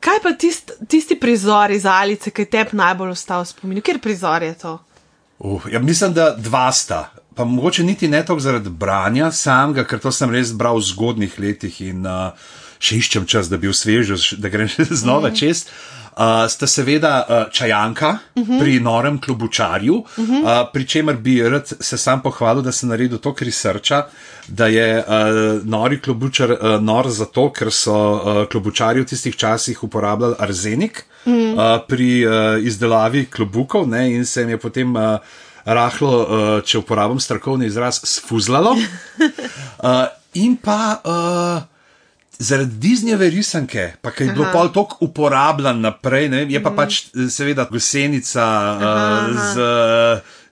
[0.00, 3.80] Kaj pa tist, tisti prizor iz Alice, ki je tebi najbolj ostal v spominu?
[3.80, 4.78] Kjer prizor je to?
[5.38, 7.10] Uh, ja, mislim, da dva sta.
[7.34, 11.38] Pa mogoče niti ne toliko zaradi branja samega, ker to sem res bral v zgodnih
[11.38, 12.32] letih in uh,
[12.78, 14.68] še iščem čas, da bi osvežil, da grem
[15.02, 15.38] znova mm.
[15.38, 15.66] čez.
[16.18, 18.58] Uh, sta seveda uh, čajanka uh -huh.
[18.60, 20.42] pri norem klubučarju, uh -huh.
[20.42, 24.06] uh, pri čemer bi rad se sam pohvalil, da sem naredil to krisrča,
[24.48, 25.04] da je uh,
[25.66, 31.32] nori klubučar uh, nor zato, ker so uh, klubučarji v tistih časih uporabljali arzenik uh
[31.32, 31.52] -huh.
[31.54, 32.32] uh, pri uh,
[32.66, 34.96] izdelavi klubukov ne, in se jim je potem.
[34.96, 35.02] Uh,
[35.64, 38.76] Rahlo, uh, če uporabim strokovni izraz, sfuzlalo.
[39.78, 41.77] Uh, in pa uh,
[42.38, 46.76] zaradi Disneyjeve risanke, pa je bilo pol tako uporabljen naprej, ne, je pa mm.
[46.76, 49.70] pač seveda gosenica uh, z.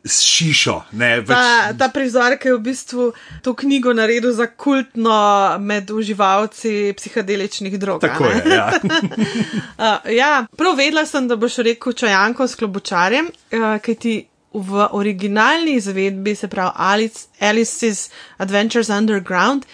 [0.07, 0.75] S šišo.
[0.94, 1.79] Ne, ta, več...
[1.81, 3.07] ta prizor, ki je v bistvu
[3.42, 5.16] to knjigo naredil za kultno
[5.59, 7.99] med uživalci psihedeličnih drog.
[8.05, 8.44] Tako je.
[8.55, 8.68] Ja.
[8.79, 14.14] uh, ja, prav vedela sem, da boš rekel čajanko s klobučarjem, uh, ki ti
[14.55, 18.07] v originalni izvedbi, se pravi Alice, Alice's
[18.38, 19.66] Adventures Underground,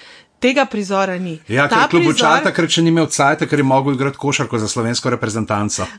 [0.42, 1.38] tega prizora ni.
[1.48, 2.20] Ja, ker kljub prizor...
[2.20, 5.86] čata, ker če ni imel cajt, ker je mogel igrati košarko za slovensko reprezentanco.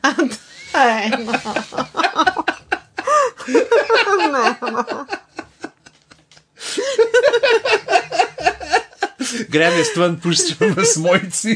[9.54, 11.54] Grem je stven, puščam v smojci.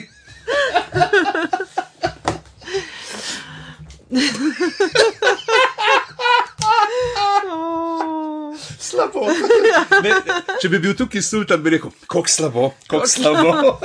[8.80, 9.28] Slabo.
[10.04, 10.12] Ne,
[10.62, 13.80] če bi bil tukaj sultan, bi rekel, kako slabo, kako slabo.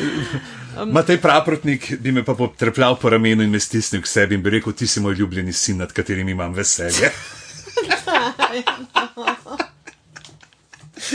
[0.94, 4.50] Matej Praprotnik bi me pa potrpljal po ramenu in me stisnil k sebi in bi
[4.56, 7.10] rekel, ti si moj ljubljeni sin, nad katerim imam veselje.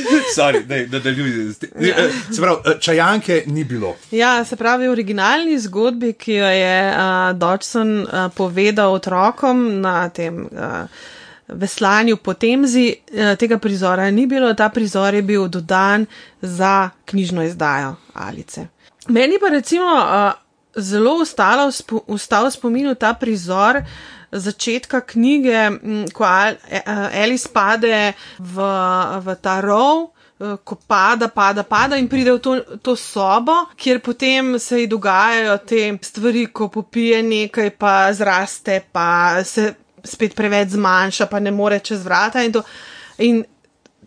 [0.37, 1.95] Sorry, dej, da, da ljudi, ja.
[2.31, 3.95] Se pravi, eh, čajanke ni bilo.
[4.11, 10.09] Ja, se pravi, v originalni zgodbi, ki jo je uh, Dodson uh, povedal otrokom na
[10.09, 10.47] tem.
[10.51, 11.13] Uh,
[11.47, 16.05] veslanju po Temzi, eh, tega prizora ni bilo, ta prizor je bil dodan
[16.41, 18.67] za knjižno izdajo Alice.
[19.07, 20.31] Meni pa recimo eh,
[20.75, 21.71] zelo ustalo,
[22.07, 23.81] ustal spominu ta prizor
[24.35, 25.69] začetka knjige,
[26.13, 28.67] ko eh, Alice pade v,
[29.19, 30.11] v ta rov.
[30.35, 35.53] Ko pada, pada, pada in pride v to, to sobo, kjer potem se ji dogajajo
[35.63, 39.69] te stvari, ko popije nekaj, pa zraste, pa se
[40.03, 42.43] spet preveč zmanjša, pa ne more čez vrata.
[42.43, 42.51] In,
[43.23, 43.45] in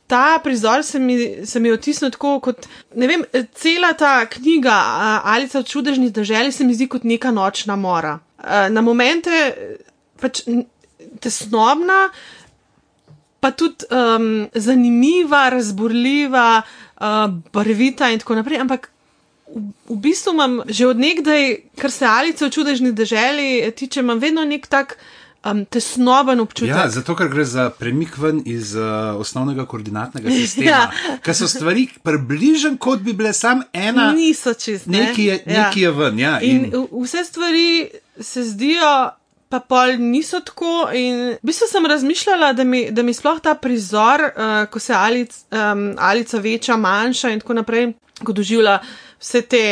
[0.08, 4.76] ta prizor se mi, se mi je otisnil tako, kot ne vem, cela ta knjiga
[5.24, 8.18] Alice v čudežni državi se mi zdi kot neka nočna mora.
[8.70, 9.30] Na momente
[10.20, 10.42] pač
[11.20, 12.08] tesnobna.
[13.38, 17.18] Pa tudi um, zanimiva, razburljiva, uh,
[17.54, 18.58] barvita in tako naprej.
[18.64, 18.88] Ampak
[19.54, 21.44] v, v bistvu imam že odnegdaj,
[21.78, 24.98] kar se Alice v čudežni državi tiče, imam vedno nek tak
[25.44, 26.74] um, tesnoben občutek.
[26.74, 30.70] Ja, zato, ker gre za premik ven iz uh, osnovnega koordinatnega sistema.
[30.74, 31.18] ja.
[31.22, 34.12] Ker so stvari približene, kot bi bile samo ena.
[34.16, 34.90] Niso čiste.
[34.90, 35.08] Ne?
[35.08, 35.38] Nekaj, ja.
[35.46, 36.18] nekaj je ven.
[36.18, 36.68] Ja, in...
[36.72, 37.88] in vse stvari
[38.20, 38.92] se zdijo.
[39.48, 43.54] Pa pol niso tako, in v bistvu sem razmišljala, da mi, da mi sploh ta
[43.56, 47.86] prizor, uh, ko se alic, um, alica veča, manjša in tako naprej,
[48.20, 48.76] ko doživlja
[49.16, 49.62] vse te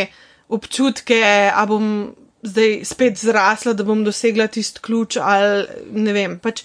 [0.48, 1.20] občutke,
[1.52, 2.08] a bom
[2.46, 5.18] zdaj spet zrasla, da bom dosegla tisti ključ.
[5.20, 6.38] Ali, ne vem.
[6.40, 6.64] Pač,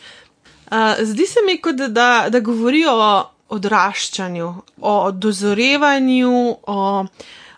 [0.72, 3.12] uh, zdi se mi, kot da, da govorijo o
[3.52, 4.50] odraščanju,
[4.88, 6.80] o dozorevanju, o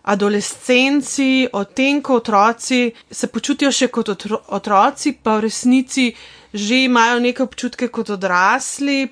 [0.04, 6.13] adolescenci, o tem, ko otroci se počutijo še kot otro otroci, pa v resnici
[6.54, 9.08] že imajo neke občutke kot odrasli,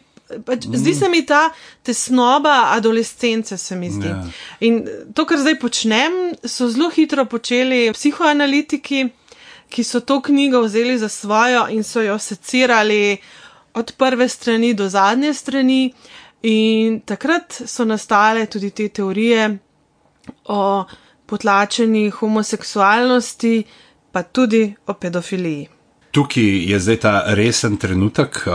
[0.45, 0.75] Pač, mm.
[0.79, 1.49] Zdi se mi ta
[1.83, 4.07] tesnoba adolescence, se mi zdi.
[4.07, 4.23] Yeah.
[4.23, 4.67] Ja.
[4.67, 4.77] In
[5.13, 6.13] to, kar zdaj počnem,
[6.47, 9.09] so zelo hitro počeli psihoanalitiki,
[9.71, 13.17] ki so to knjigo vzeli za svojo in so jo secirali
[13.73, 15.93] od prve strani do zadnje strani.
[16.47, 19.49] In takrat so nastale tudi te teorije
[20.45, 20.83] o
[21.25, 23.63] potlačeni homoseksualnosti,
[24.11, 25.69] pa tudi o pedofiliji.
[26.11, 28.53] Tukaj je zdaj ta resen trenutek, uh,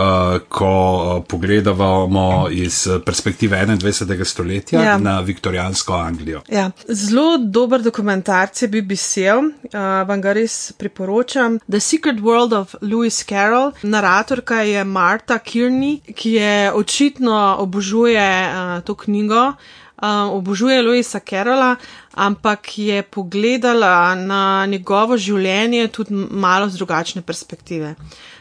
[0.48, 4.24] ko uh, pogledamo iz perspektive 21.
[4.24, 4.98] stoletja ja.
[4.98, 6.42] na viktorijansko Anglijo.
[6.48, 6.70] Ja.
[6.88, 11.58] Zelo dober dokumentarc je BBC-ev, uh, vam ga res priporočam.
[11.70, 13.72] The Secret World of Lewis Carroll.
[13.82, 19.54] Naratorka je Marta Kearney, ki je očitno obožuje uh, to knjigo.
[19.96, 21.76] Uh, obožuje Louisa Carola,
[22.14, 27.94] ampak je pogledala na njegovo življenje tudi malo z drugačne perspektive.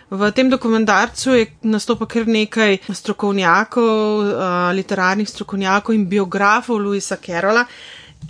[0.10, 4.28] V tem dokumentarcu je nastopa kar nekaj strokovnjakov,
[4.76, 7.66] literarnih strokovnjakov in biografov Louisa Carola,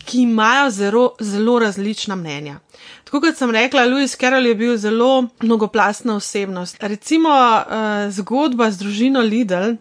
[0.06, 2.60] ki imajo zelo, zelo različna mnenja.
[3.04, 6.78] Tako kot sem rekla, Louis Carroll je bil zelo mnogoplastna osebnost.
[6.80, 9.76] Recimo uh, zgodba z družino Lidl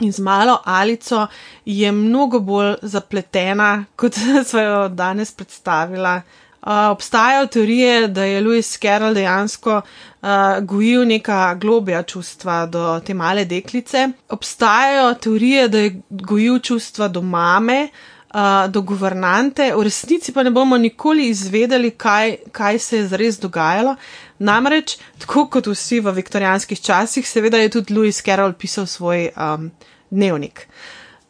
[0.00, 1.26] in z malo Alico
[1.64, 4.14] je mnogo bolj zapletena, kot
[4.48, 6.22] so jo danes predstavila.
[6.58, 10.28] Uh, obstajajo teorije, da je Louis Carroll dejansko uh,
[10.62, 14.08] gojil neka globja čustva do te male deklice.
[14.28, 18.17] Obstajajo teorije, da je gojil čustva do mame, uh,
[18.68, 23.96] do guvernante, v resnici pa ne bomo nikoli izvedeli, kaj, kaj se je zares dogajalo.
[24.38, 29.70] Namreč, tako kot vsi v viktorijanskih časih, seveda je tudi Louis Carroll pisal svoj um,
[30.10, 30.66] dnevnik.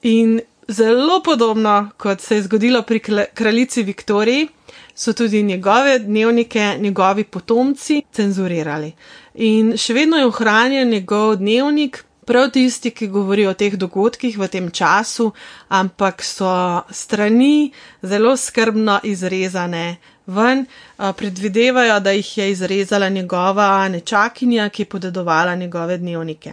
[0.03, 3.01] In zelo podobno, kot se je zgodilo pri
[3.35, 4.49] kraljici Viktoriji,
[4.95, 8.93] so tudi njegove dnevnike, njegovi potomci cenzurirali.
[9.35, 14.49] In še vedno je ohranjen njegov dnevnik, prav tisti, ki govorijo o teh dogodkih v
[14.53, 15.31] tem času,
[15.69, 16.53] ampak so
[16.93, 19.97] strani zelo skrbno izrezane
[20.29, 20.67] ven,
[20.99, 26.53] predvidevajo, da jih je izrezala njegova nečakinja, ki je podedovala njegove dnevnike.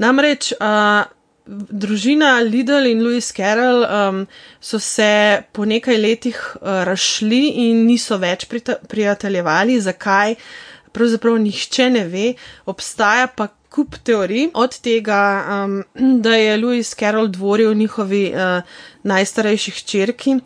[0.00, 0.54] Namreč,
[1.46, 4.26] družina Lidl in Louis Carroll um,
[4.60, 8.46] so se po nekaj letih uh, rašli in niso več
[8.88, 9.80] prijateljevali.
[9.80, 10.34] Zakaj?
[10.94, 12.32] Pravzaprav nihče ne ve,
[12.70, 15.20] obstaja pa kup teorij, od tega,
[15.64, 15.82] um,
[16.22, 18.62] da je Louis Carroll dvoril njihovi uh,
[19.02, 20.38] najstarejši hčerki,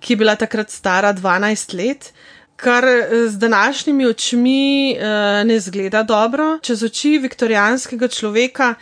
[0.00, 2.12] ki je bila takrat stara 12 let.
[2.56, 6.58] Kar uh, z današnjimi očmi uh, ne zgleda dobro.
[6.62, 8.74] Čez oči viktorijanskega človeka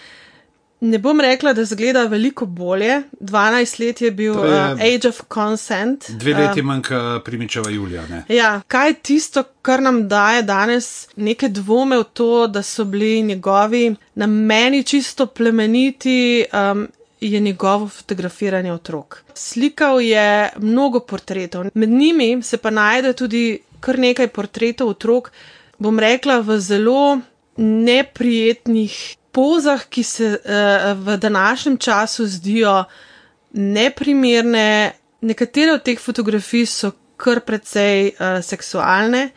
[0.85, 3.03] Ne bom rekla, da zgleda veliko bolje.
[3.21, 6.11] 12 let je bil je uh, Age of Consent.
[6.11, 8.03] Dve leti uh, manjka primičeva Julija.
[8.07, 8.25] Ne?
[8.29, 13.23] Ja, kaj je tisto, kar nam daje danes neke dvome v to, da so bili
[13.23, 16.87] njegovi nameni čisto plemeniti, um,
[17.21, 19.23] je njegovo fotografiranje otrok.
[19.35, 25.33] Slikal je mnogo portretov, med njimi se pa najde tudi kar nekaj portretov otrok,
[25.79, 27.21] bom rekla, v zelo
[27.57, 32.85] neprijetnih pozah, ki se uh, v današnjem času zdijo
[33.53, 34.93] neprimerne.
[35.25, 39.29] Nekatere od teh fotografij so kar precej uh, seksualne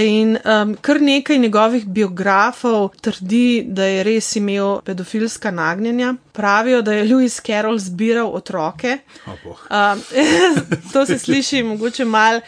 [0.00, 6.14] in um, kar nekaj njegovih biografov trdi, da je res imel pedofilska nagnjenja.
[6.32, 8.98] Pravijo, da je Louis Carroll zbiral otroke.
[9.26, 10.02] Um,
[10.92, 12.40] to se sliši mogoče mal.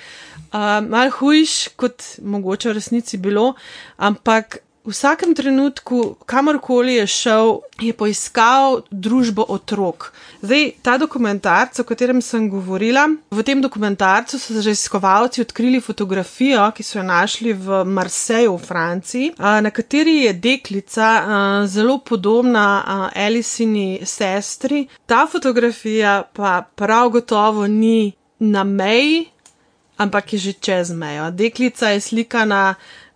[0.52, 3.52] Uh, mal hujš, kot mogoče v resnici bilo,
[3.96, 10.14] ampak V vsakem trenutku, kamorkoli je šel, je poiskal družbo otrok.
[10.40, 16.80] Zdaj, ta dokumentarc, o katerem sem govorila, v tem dokumentarcu so raziskovalci odkrili fotografijo, ki
[16.80, 21.08] so jo našli v Marseju v Franciji, na kateri je deklica
[21.68, 24.86] zelo podobna Elisini sestri.
[25.04, 29.26] Ta fotografija pa prav gotovo ni na meji,
[30.00, 31.28] ampak je že čez mejo.
[31.30, 32.72] Deklica je slikana.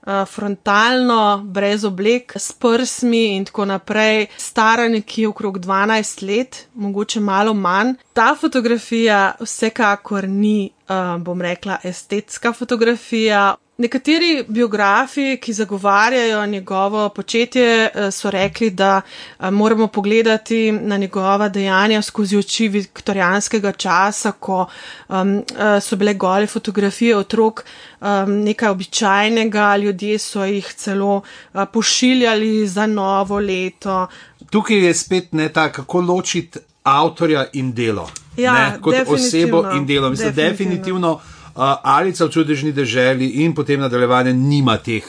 [0.07, 7.21] Eh, frontalno, brez oblek, s prsmi in tako naprej, stara nekje okrog 12 let, mogoče
[7.21, 7.93] malo manj.
[8.13, 17.91] Ta fotografija vsekakor ni, uh, bom rekla, estetska fotografija, Nekateri biografi, ki zagovarjajo njegovo početje,
[17.95, 24.67] eh, so rekli, da eh, moramo pogledati na njegova dejanja skozi oči viktorijanskega časa, ko
[25.09, 25.43] um,
[25.81, 27.65] so bile gole fotografije otrok
[28.01, 34.07] um, nekaj običajnega, ljudje so jih celo uh, pošiljali za novo leto.
[34.51, 38.11] Tukaj je spet ne tako, kako ločiti avtorja in delo.
[38.37, 40.11] Ja, ne, kot osebo in delo.
[40.11, 40.51] Mislim, definitivno.
[40.51, 41.21] definitivno
[41.55, 45.05] Alica v čudežni deželi in potem nadaljevanje nima teh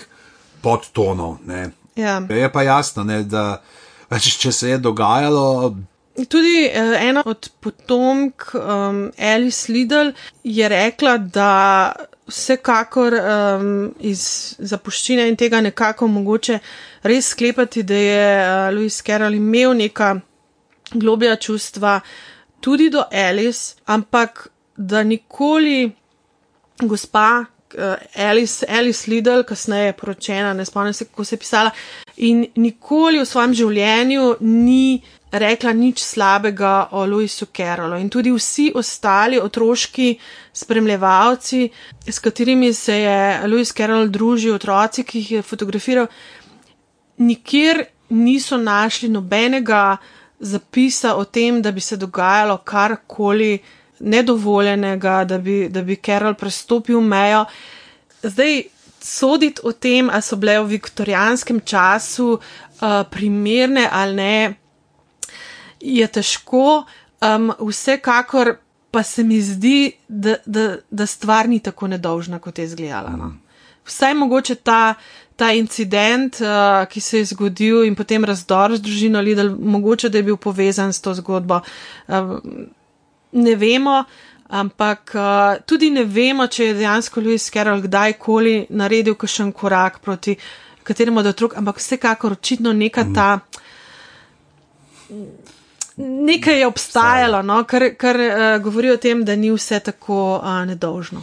[0.61, 1.37] podtonov.
[1.95, 2.19] Ja.
[2.29, 3.61] Je pa jasno, ne, da
[4.11, 5.75] več, če se je dogajalo.
[6.29, 10.11] Tudi uh, ena od potomk, um, Alice Lidl,
[10.43, 11.93] je rekla, da
[12.29, 16.59] vsekakor um, iz zapuščine in tega nekako mogoče
[17.09, 20.13] res sklepati, da je uh, Louis Carroll imel neka
[20.93, 21.97] globja čustva
[22.63, 25.91] tudi do Alice, ampak da nikoli
[26.81, 27.45] gospa
[27.77, 31.71] uh, Alice, Alice Lidl, kasneje poročena, ne spomnim se, kako se je pisala,
[32.17, 35.01] in nikoli v svojem življenju ni
[35.33, 37.97] rekla nič slabega o Louisu Carrollu.
[37.97, 40.17] In tudi vsi ostali otroški
[40.53, 41.69] spremljevalci,
[42.05, 46.07] s katerimi se je Louis Carroll družil, otroci, ki jih je fotografiral,
[47.17, 49.97] nikjer niso našli nobenega
[50.39, 53.57] zapisa o tem, da bi se dogajalo karkoli
[54.03, 57.45] nedovoljenega, da bi, da bi Carol prestopil mejo.
[58.23, 58.63] Zdaj,
[59.03, 64.53] soditi o tem, ali so bile v viktorijanskem času uh, primerne ali ne,
[65.79, 66.83] je težko.
[67.23, 68.57] Um, vsekakor
[68.91, 73.15] pa se mi zdi, da, da, da stvar ni tako nedolžna, kot je izgledala.
[73.17, 73.31] No.
[73.85, 74.93] Vsaj mogoče ta,
[75.35, 80.21] ta incident, uh, ki se je zgodil in potem razdor z družino Lidl, mogoče da
[80.21, 81.59] je bil povezan s to zgodbo.
[82.07, 82.37] Uh,
[83.33, 84.03] ne vemo,
[84.49, 90.35] ampak uh, tudi ne vemo, če je dejansko Lewis Carroll kdajkoli naredil kakšen korak proti
[90.83, 93.39] kateremu od otrok, ampak vsekakor očitno neka ta.
[95.97, 100.63] Nekaj je obstajalo, no, kar, kar uh, govori o tem, da ni vse tako uh,
[100.65, 101.21] nedolžno.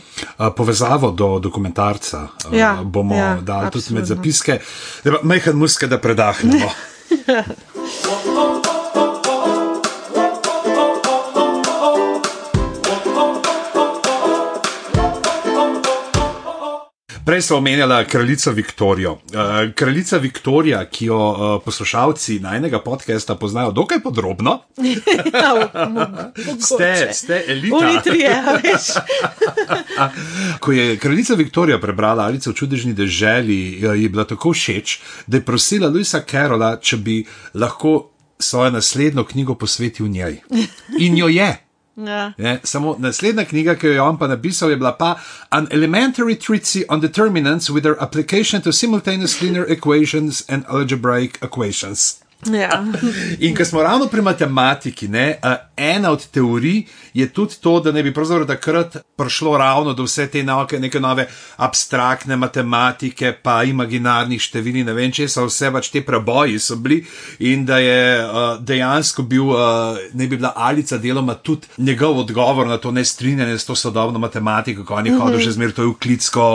[0.56, 4.60] Povezavo do dokumentarca uh, ja, bomo ja, dali tudi med zapiske.
[5.22, 6.70] Majhen muske, da predahnemo.
[17.30, 19.12] Prej smo omenjali kraljico Viktorijo.
[19.12, 24.50] Uh, kraljica Viktorija, ki jo uh, poslušalci najnega podcasta poznajo dokaj podrobno.
[25.34, 25.68] ja,
[26.66, 27.76] ste, ste elita.
[27.76, 28.42] Unitrije,
[30.60, 35.44] Ko je kraljica Viktorija prebrala Alice v čudežni deželi, je bila tako všeč, da je
[35.44, 37.24] prosila Luisa Carola, če bi
[37.54, 40.40] lahko svojo naslednjo knjigo posvetil njej.
[40.98, 41.69] In jo je.
[42.06, 42.32] Ja.
[42.64, 45.14] Samo naslednja knjiga, ki jo je on pa napisal, je bila pa
[45.50, 52.20] An Elementary Treatise on Determinants with their application to simultaneous linear equations and algebraic equations.
[52.46, 52.84] Ja.
[53.46, 55.38] In ko smo ravno pri matematiki, ne,
[55.76, 56.82] ena od teorij
[57.14, 61.00] je tudi to, da ne bi pravzaprav takrat prišlo ravno do vse te nauke, neke
[61.00, 61.26] nove
[61.56, 67.02] abstraktne matematike, pa imaginarnih števil, ne vem, če so vse pač te preboji so bili
[67.38, 68.00] in da je
[68.60, 69.52] dejansko bil,
[70.14, 74.84] ne bi bila Alica deloma tudi njegov odgovor na to nestrinjanje s to sodobno matematiko,
[74.84, 76.46] ko oni hodijo že zmer to euklidsko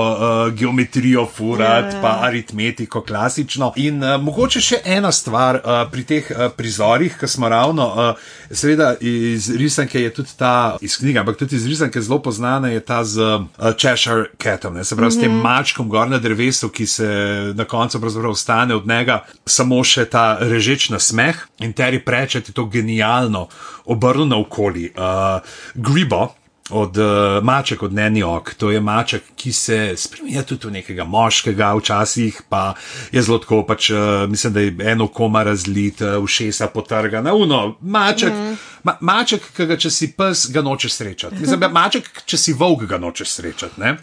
[0.55, 2.01] geometrijo furat, Ja, ja.
[2.01, 3.73] pa aritmetiko klasično.
[3.75, 5.59] In mogoče še ena stvar,
[5.91, 10.97] pri teh uh, prizorih, ki smo ravno, uh, seveda iz risanke je tudi ta, iz
[10.97, 14.83] knjige, ampak tudi iz risanke zelo poznana je ta z uh, Cheshire Catom, ne?
[14.83, 15.19] se pravi mm -hmm.
[15.19, 17.07] s tem mačkom gor na drevesu, ki se
[17.55, 22.47] na koncu pravzaprav ostane od njega samo še ta režeč na smeh in Terry Pratchett
[22.47, 23.47] je to genialno
[23.85, 24.91] obrnil naokoli.
[24.97, 25.41] Uh,
[25.75, 26.33] Gribo,
[26.69, 28.53] od uh, maček, od Nenjok.
[28.53, 32.73] To je maček, ki se spremenja tudi v nekega moškega, včasih pa
[33.11, 37.33] je zelo tako, pač, uh, mislim, da je eno koma razlit, uh, ušesa potrgana.
[37.33, 38.55] Uno, maček, mm.
[38.83, 41.37] ma, maček, ki ga če si pes, ga nočeš srečati.
[41.39, 43.81] Mislim, da maček, če si volk, ga nočeš srečati.
[43.81, 43.97] Ne?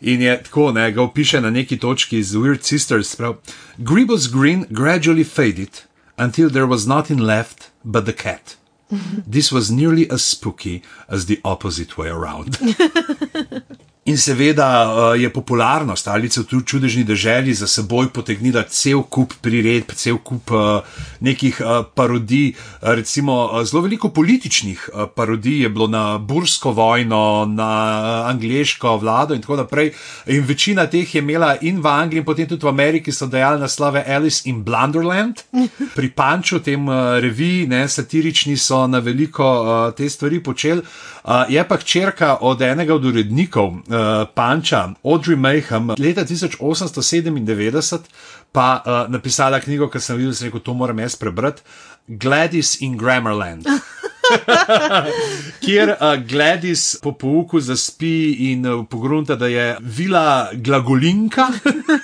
[0.00, 3.16] In je tako, ne, ga opiše na neki točki iz Weird Sisters.
[3.16, 3.40] Prav,
[3.78, 5.82] Gribble's grin gradually faded
[6.18, 8.56] until there was nothing left but the cat.
[8.90, 12.58] This was nearly as spooky as the opposite way around.
[14.06, 19.90] In seveda uh, je popularnost Alice v čudežni deželi za seboj potegnila cel kup priredb,
[19.98, 20.86] cel kup uh,
[21.18, 26.70] nekih uh, parodij, uh, recimo uh, zelo veliko političnih uh, parodij je bilo na bursko
[26.70, 29.90] vojno, na uh, angliško vlado in tako naprej.
[30.26, 33.60] In večina teh je imela in v Angliji, in potem tudi v Ameriki so dejali
[33.60, 35.42] naslove Alice in Blunderland.
[35.98, 40.78] Pri Panču, tem uh, reviji, ne, satirični so na veliko uh, te stvari počeli.
[41.26, 48.08] Uh, je pa črka od enega od urednikov uh, Panča, Audrey Mayhem, leta 1897,
[48.52, 51.64] pa uh, napisala knjigo, ki sem videl, da sem rekel, to moram jaz prebrati.
[52.06, 53.66] Gladys in Grammarland.
[55.64, 61.48] Kjer uh, Gladys po pouku zaspi in uh, pogrunta, da je vila glagolinka,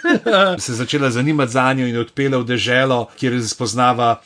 [0.62, 4.16] se je začela zanimati za njo in odpela v deželo, kjer spoznava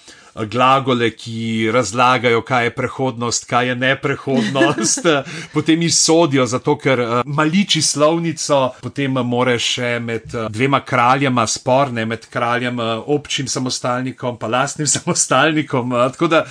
[0.45, 5.07] glagole, ki razlagajo, kaj je prehodnost, kaj je neprehodnost,
[5.55, 11.47] potem jih sodijo, zato ker uh, maliči slovnico, potem moraš še med uh, dvema kraljema
[11.47, 15.95] sporne, med kraljem občim samostalnikom, pa lastnim samostalnikom.
[16.13, 16.45] Tako da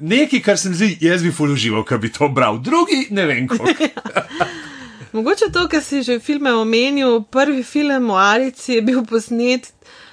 [0.00, 3.48] nekaj, kar se mi zdi, jaz bi fulužival, ker bi to bral, drugi ne vem,
[3.48, 3.68] kako.
[5.12, 9.72] Mogoče to, kar si že filme omenil, prvi film o Alici je bil posnet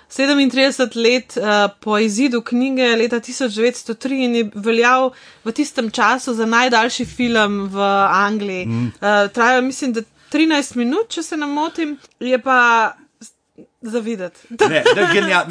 [0.09, 5.11] 37 let uh, po izidu knjige leta 1903 in je veljal
[5.43, 7.81] v tistem času za najdaljši film v
[8.11, 8.65] Angliji.
[8.65, 8.85] Mm.
[8.85, 10.01] Uh, Traja, mislim, da
[10.31, 11.97] 13 minut, če se ne motim.
[12.19, 12.93] Je pa
[13.89, 14.39] zavideti.
[14.69, 15.45] Ne, da je genial.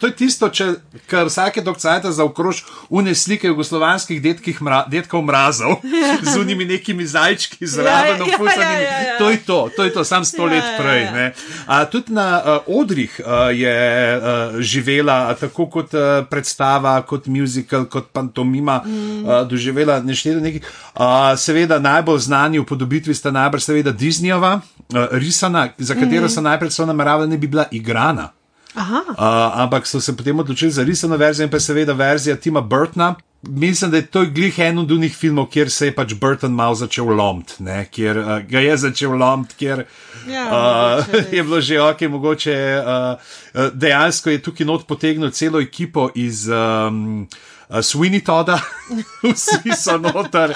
[0.00, 0.66] To je tisto, če,
[1.06, 5.76] kar vsake dokcajta zaokrož une slike jugoslovanskih detkih mra, detkov mrazov
[6.32, 8.82] z unimi nekimi zajčki zraven, Ja, ja, ofusanimi.
[8.82, 9.18] ja, ja, ja.
[9.18, 11.02] To je to, to je to, sam sto Ja, let ja, prej.
[11.04, 11.12] ja.
[11.12, 11.26] ne.
[11.66, 13.76] A, tudi na uh, odrih uh, je
[14.18, 19.24] uh, živela, tako kot uh, predstava, kot muzikal, kot pantomima, mm.
[19.24, 20.60] uh, doživela neštete nekaj.
[20.96, 21.02] Uh,
[21.38, 26.34] seveda najbolj znani v podobitvi sta najbrž seveda Disneyjeva, uh, risana, za katero mm.
[26.34, 28.32] so najprej so nameravali, da bi bila igrana.
[28.76, 29.02] Aha.
[29.08, 33.14] Uh, ampak so se potem odločili za risano verzijo in pa seveda verzija Tima Burtona.
[33.42, 36.74] Mislim, da je to glih en od unih filmov, kjer se je pač Burton malo
[36.74, 37.54] začel lomiti,
[37.90, 39.84] kjer uh, ga je začel lomiti, kjer
[40.28, 46.10] Ja, uh, je bilo že ok, mogoče uh, dejansko je tukaj not potegnil celo ekipo
[46.14, 46.48] iz.
[46.48, 47.28] Um,
[47.68, 48.60] Uh, Sweeney Toda,
[49.22, 50.54] vsi so noter.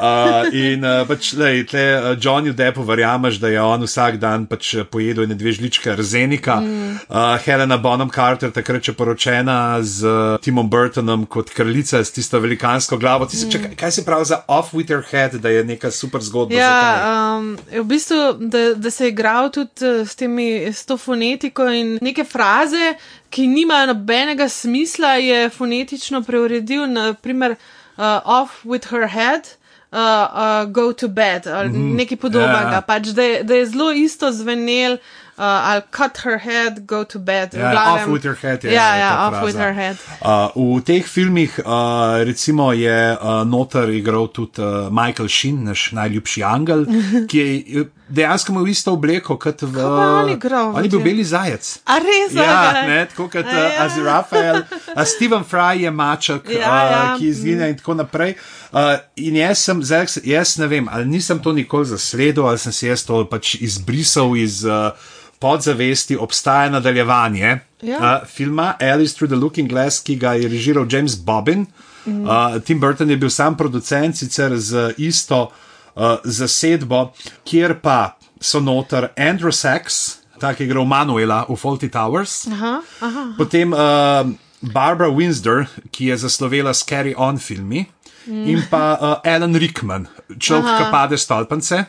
[0.00, 4.46] Uh, in uh, pač, lej, tle, uh, Johnny Deppu verjameš, da je on vsak dan
[4.48, 6.56] pač pojedel ene dve žličke arzenika.
[6.64, 6.94] Mm.
[7.04, 12.40] Uh, Helena Bonham Carter, takrat je poročena z uh, Timom Burtonom kot kraljica s tisto
[12.40, 13.28] velikansko glavo.
[13.28, 13.52] Ti se, mm.
[13.52, 16.56] čakaj, kaj se pravi za Off with Her Head, da je neka super zgodba?
[16.56, 21.68] Ja, um, v bistvu, da, da se je igral tudi s, temi, s to fonetiko
[21.68, 22.96] in neke fraze,
[23.30, 27.56] ki nimajo nobenega smisla, je fonetično preuredil, naprimer,
[27.96, 29.48] uh, off with her head.
[29.90, 31.96] Uh, uh, go to bed ali mm -hmm.
[31.96, 32.72] nekaj podobnega.
[32.72, 32.80] Ja.
[32.80, 34.98] Pač, da, je, da je zelo isto zvenel, uh,
[35.44, 37.54] ali cut her head, go to bed.
[37.54, 38.72] Ja, glavnem- off with her head je.
[38.72, 39.64] Ja, je ja, ta off with fraza.
[39.64, 39.96] her head.
[40.20, 45.92] Uh, v teh filmih, uh, recimo, je uh, noter igral tudi uh, Michael Sheen, naš
[45.92, 46.84] najljubši angel,
[47.30, 49.78] ki je uh, dejansko imel isto obleko kot v.
[49.78, 51.78] Je on igral je bil beli zajec.
[51.84, 52.34] A res?
[52.34, 53.84] Ja, a, ne, tako kot uh, ja.
[53.84, 58.34] Azirafael, uh, Steven Fry je maček, Ja, uh, ja, ki izgine in tako naprej.
[58.72, 62.72] Uh, in jaz sem, zdaj, jaz ne vem, ali nisem to nikoli zasledil, ali sem
[62.72, 64.92] si jaz to pač izbrisal iz uh,
[65.38, 67.98] podzavesti, obstaja nadaljevanje Ja.
[67.98, 71.66] uh, filma Alice Through the Looking Glass, ki ga je režiral James Bobbin.
[72.06, 72.26] Mhm.
[72.26, 75.50] Uh, Tim Burton je bil sam producent, sicer z isto
[75.94, 77.12] uh, zasedbo,
[77.44, 82.46] kjer pa so noter Andrew Sachs, ta, ki je igral Manuela v Faulty Towers.
[82.46, 83.24] Aha, aha.
[83.38, 84.26] Potem uh,
[84.62, 87.86] Barbara Windsor, ki je zaslovela s Carry On filmi,
[88.26, 88.46] mm.
[88.46, 90.08] in pa uh, Alan Rickman,
[90.38, 91.84] človek, ki pade stolpence.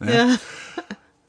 [0.00, 0.28] Ja.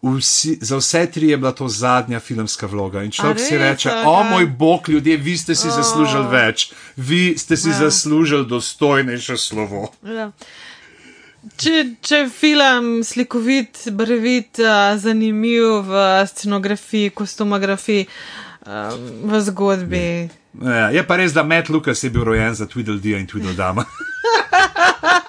[0.08, 3.04] Vsi, za vse tri je bila to zadnja filmska vloga.
[3.04, 3.62] In človek si res?
[3.62, 4.10] reče: Aha.
[4.10, 7.78] O moj bog, ljudje, vi ste si zaslužili več, vi ste si Ja.
[7.80, 9.92] zaslužili dostojnejše slovo.
[10.04, 10.32] Ja.
[11.58, 18.08] Če, če film slikovit, brvit, uh, zanimiv v scenografiji, kostumografiji,
[19.24, 20.30] v zgodbi.
[20.60, 23.86] Ja, je pa res, da Matt Lucas je bil rojen za Tweedledee in Tweedledama.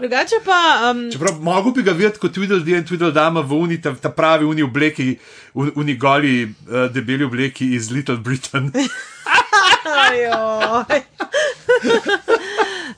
[0.00, 3.94] Drugače pa, um, Čeprav mogo bi ga videti kot Tweedledee in Tweedledama v uni, ta,
[3.94, 5.16] ta pravi uni obleki,
[5.54, 8.72] uni goli, uh, debeli obleki iz Little Britain.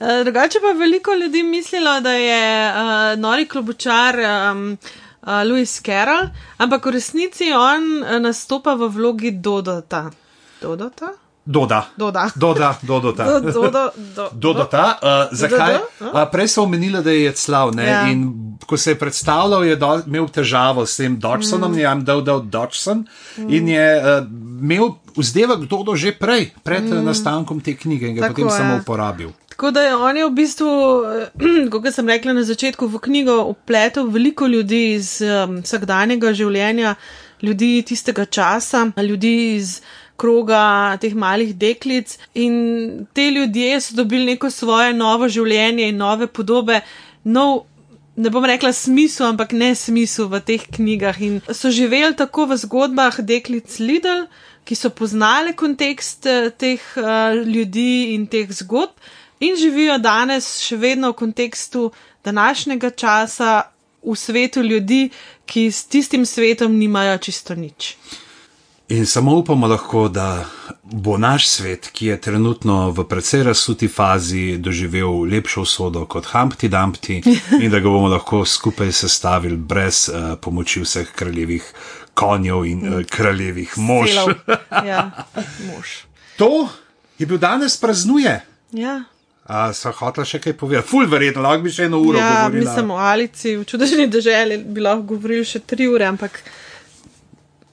[0.01, 4.79] Eh, Drugače pa veliko ljudi mislilo, da je uh, nori klobučar um,
[5.23, 10.11] uh, Louis Carroll, ampak v resnici on nastopa v vlogi Dodota.
[10.63, 11.28] Dodota?
[11.49, 11.89] Doda.
[11.97, 12.29] Doda.
[12.37, 13.25] Doda, dodota.
[13.25, 15.73] Do, do, do, do, Dodota, uh, zakaj?
[15.73, 17.73] Dodo, Uh, prej so omenili, da je slav.
[17.75, 17.87] Ne?
[17.87, 18.03] Ja.
[18.09, 18.29] In
[18.67, 21.79] ko se je predstavljal, je do, imel težavo s tem Dodgsonom, mm.
[21.79, 23.05] je jim dal, dal Dodgson
[23.37, 23.49] mm.
[23.49, 24.27] in je uh,
[24.61, 27.05] imel vzdevek Dodo že prej, pred mm.
[27.05, 28.81] nastankom te knjige in ga je Tako, potem samo ja.
[28.81, 29.31] uporabil.
[29.49, 30.73] Tako da je on je v bistvu,
[31.73, 36.95] kot sem rekla na začetku, v knjigo upletel veliko ljudi iz um, vsakdanjega življenja,
[37.43, 39.81] ljudi tistega časa, ljudi iz
[40.19, 46.27] kroga teh malih deklic in te ljudje so dobili neko svoje novo življenje in nove
[46.27, 46.83] podobe,
[47.25, 47.65] nov.
[48.19, 51.21] Ne bom rekla smisel, ampak ne smisel v teh knjigah.
[51.23, 54.25] In so živeli tako v zgodbah deklic Lidl,
[54.67, 58.99] ki so poznali kontekst eh, teh uh, ljudi in teh zgodb,
[59.39, 61.93] in živijo danes še vedno v kontekstu
[62.27, 63.53] današnjega časa
[64.03, 65.11] v svetu ljudi,
[65.47, 67.95] ki s tistim svetom nimajo čisto nič.
[68.89, 70.45] In samo upamo lahko, da
[70.83, 76.69] bo naš svet, ki je trenutno v precej razsuti fazi, doživel lepšo usodo kot Humpty
[76.69, 77.21] Dumpty
[77.63, 81.67] in da ga bomo lahko skupaj sestavili brez uh, pomoči vseh kraljevih
[82.15, 84.11] konjev in uh, kraljevih mož.
[84.89, 85.11] Ja,
[85.69, 85.89] mož.
[86.37, 86.69] To
[87.19, 88.41] je bil danes praznuje.
[88.73, 89.03] Ja.
[89.45, 90.89] A sva hotela še kaj povedati?
[90.89, 92.65] Ful, verjetno, lahko bi še eno uro Ja, govorila.
[92.65, 96.41] mislim, o Alici v čudežni državi bi lahko govorili še tri ure, ampak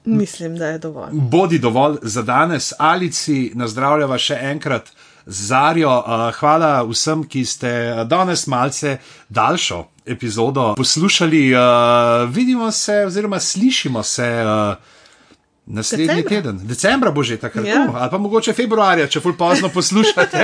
[0.06, 1.10] mislim, da je dovolj.
[1.12, 4.92] Bodi dovolj za danes, Alici, nazdravljava še enkrat.
[5.26, 7.70] Zarjo, uh, hvala vsem, ki ste
[8.06, 8.98] danes malce
[9.28, 11.54] daljšo epizodo poslušali.
[11.54, 11.60] Uh,
[12.30, 14.76] vidimo se, oziroma slišimo se uh,
[15.68, 16.30] Naslednji Decembra.
[16.30, 17.80] teden, decembra bo že takrat, Ja.
[17.82, 20.38] uh, ali pa mogoče februarja, če ful pozno poslušate.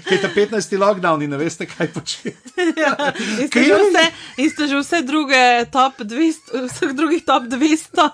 [0.00, 0.78] Kaj je ta 15.
[0.78, 2.38] lockdown in ne veste, kaj početi.
[2.76, 2.94] Ja,
[3.36, 4.04] in, ste vse,
[4.36, 8.06] in ste že vse druge top 200, vseh drugih top 200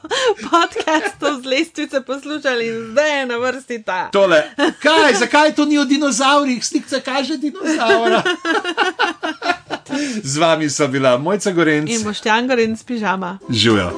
[0.43, 4.09] podcastov z lestvice poslušali zdaj je na vrsti ta.
[4.09, 4.41] Tole.
[4.57, 8.23] Kaj, zakaj to ni o dinozaurih, slikce kaže dinozaura?
[10.25, 13.39] Z vami so bila Mojca Gorenc, In boš tjangar in spižama.
[13.51, 13.93] živijo.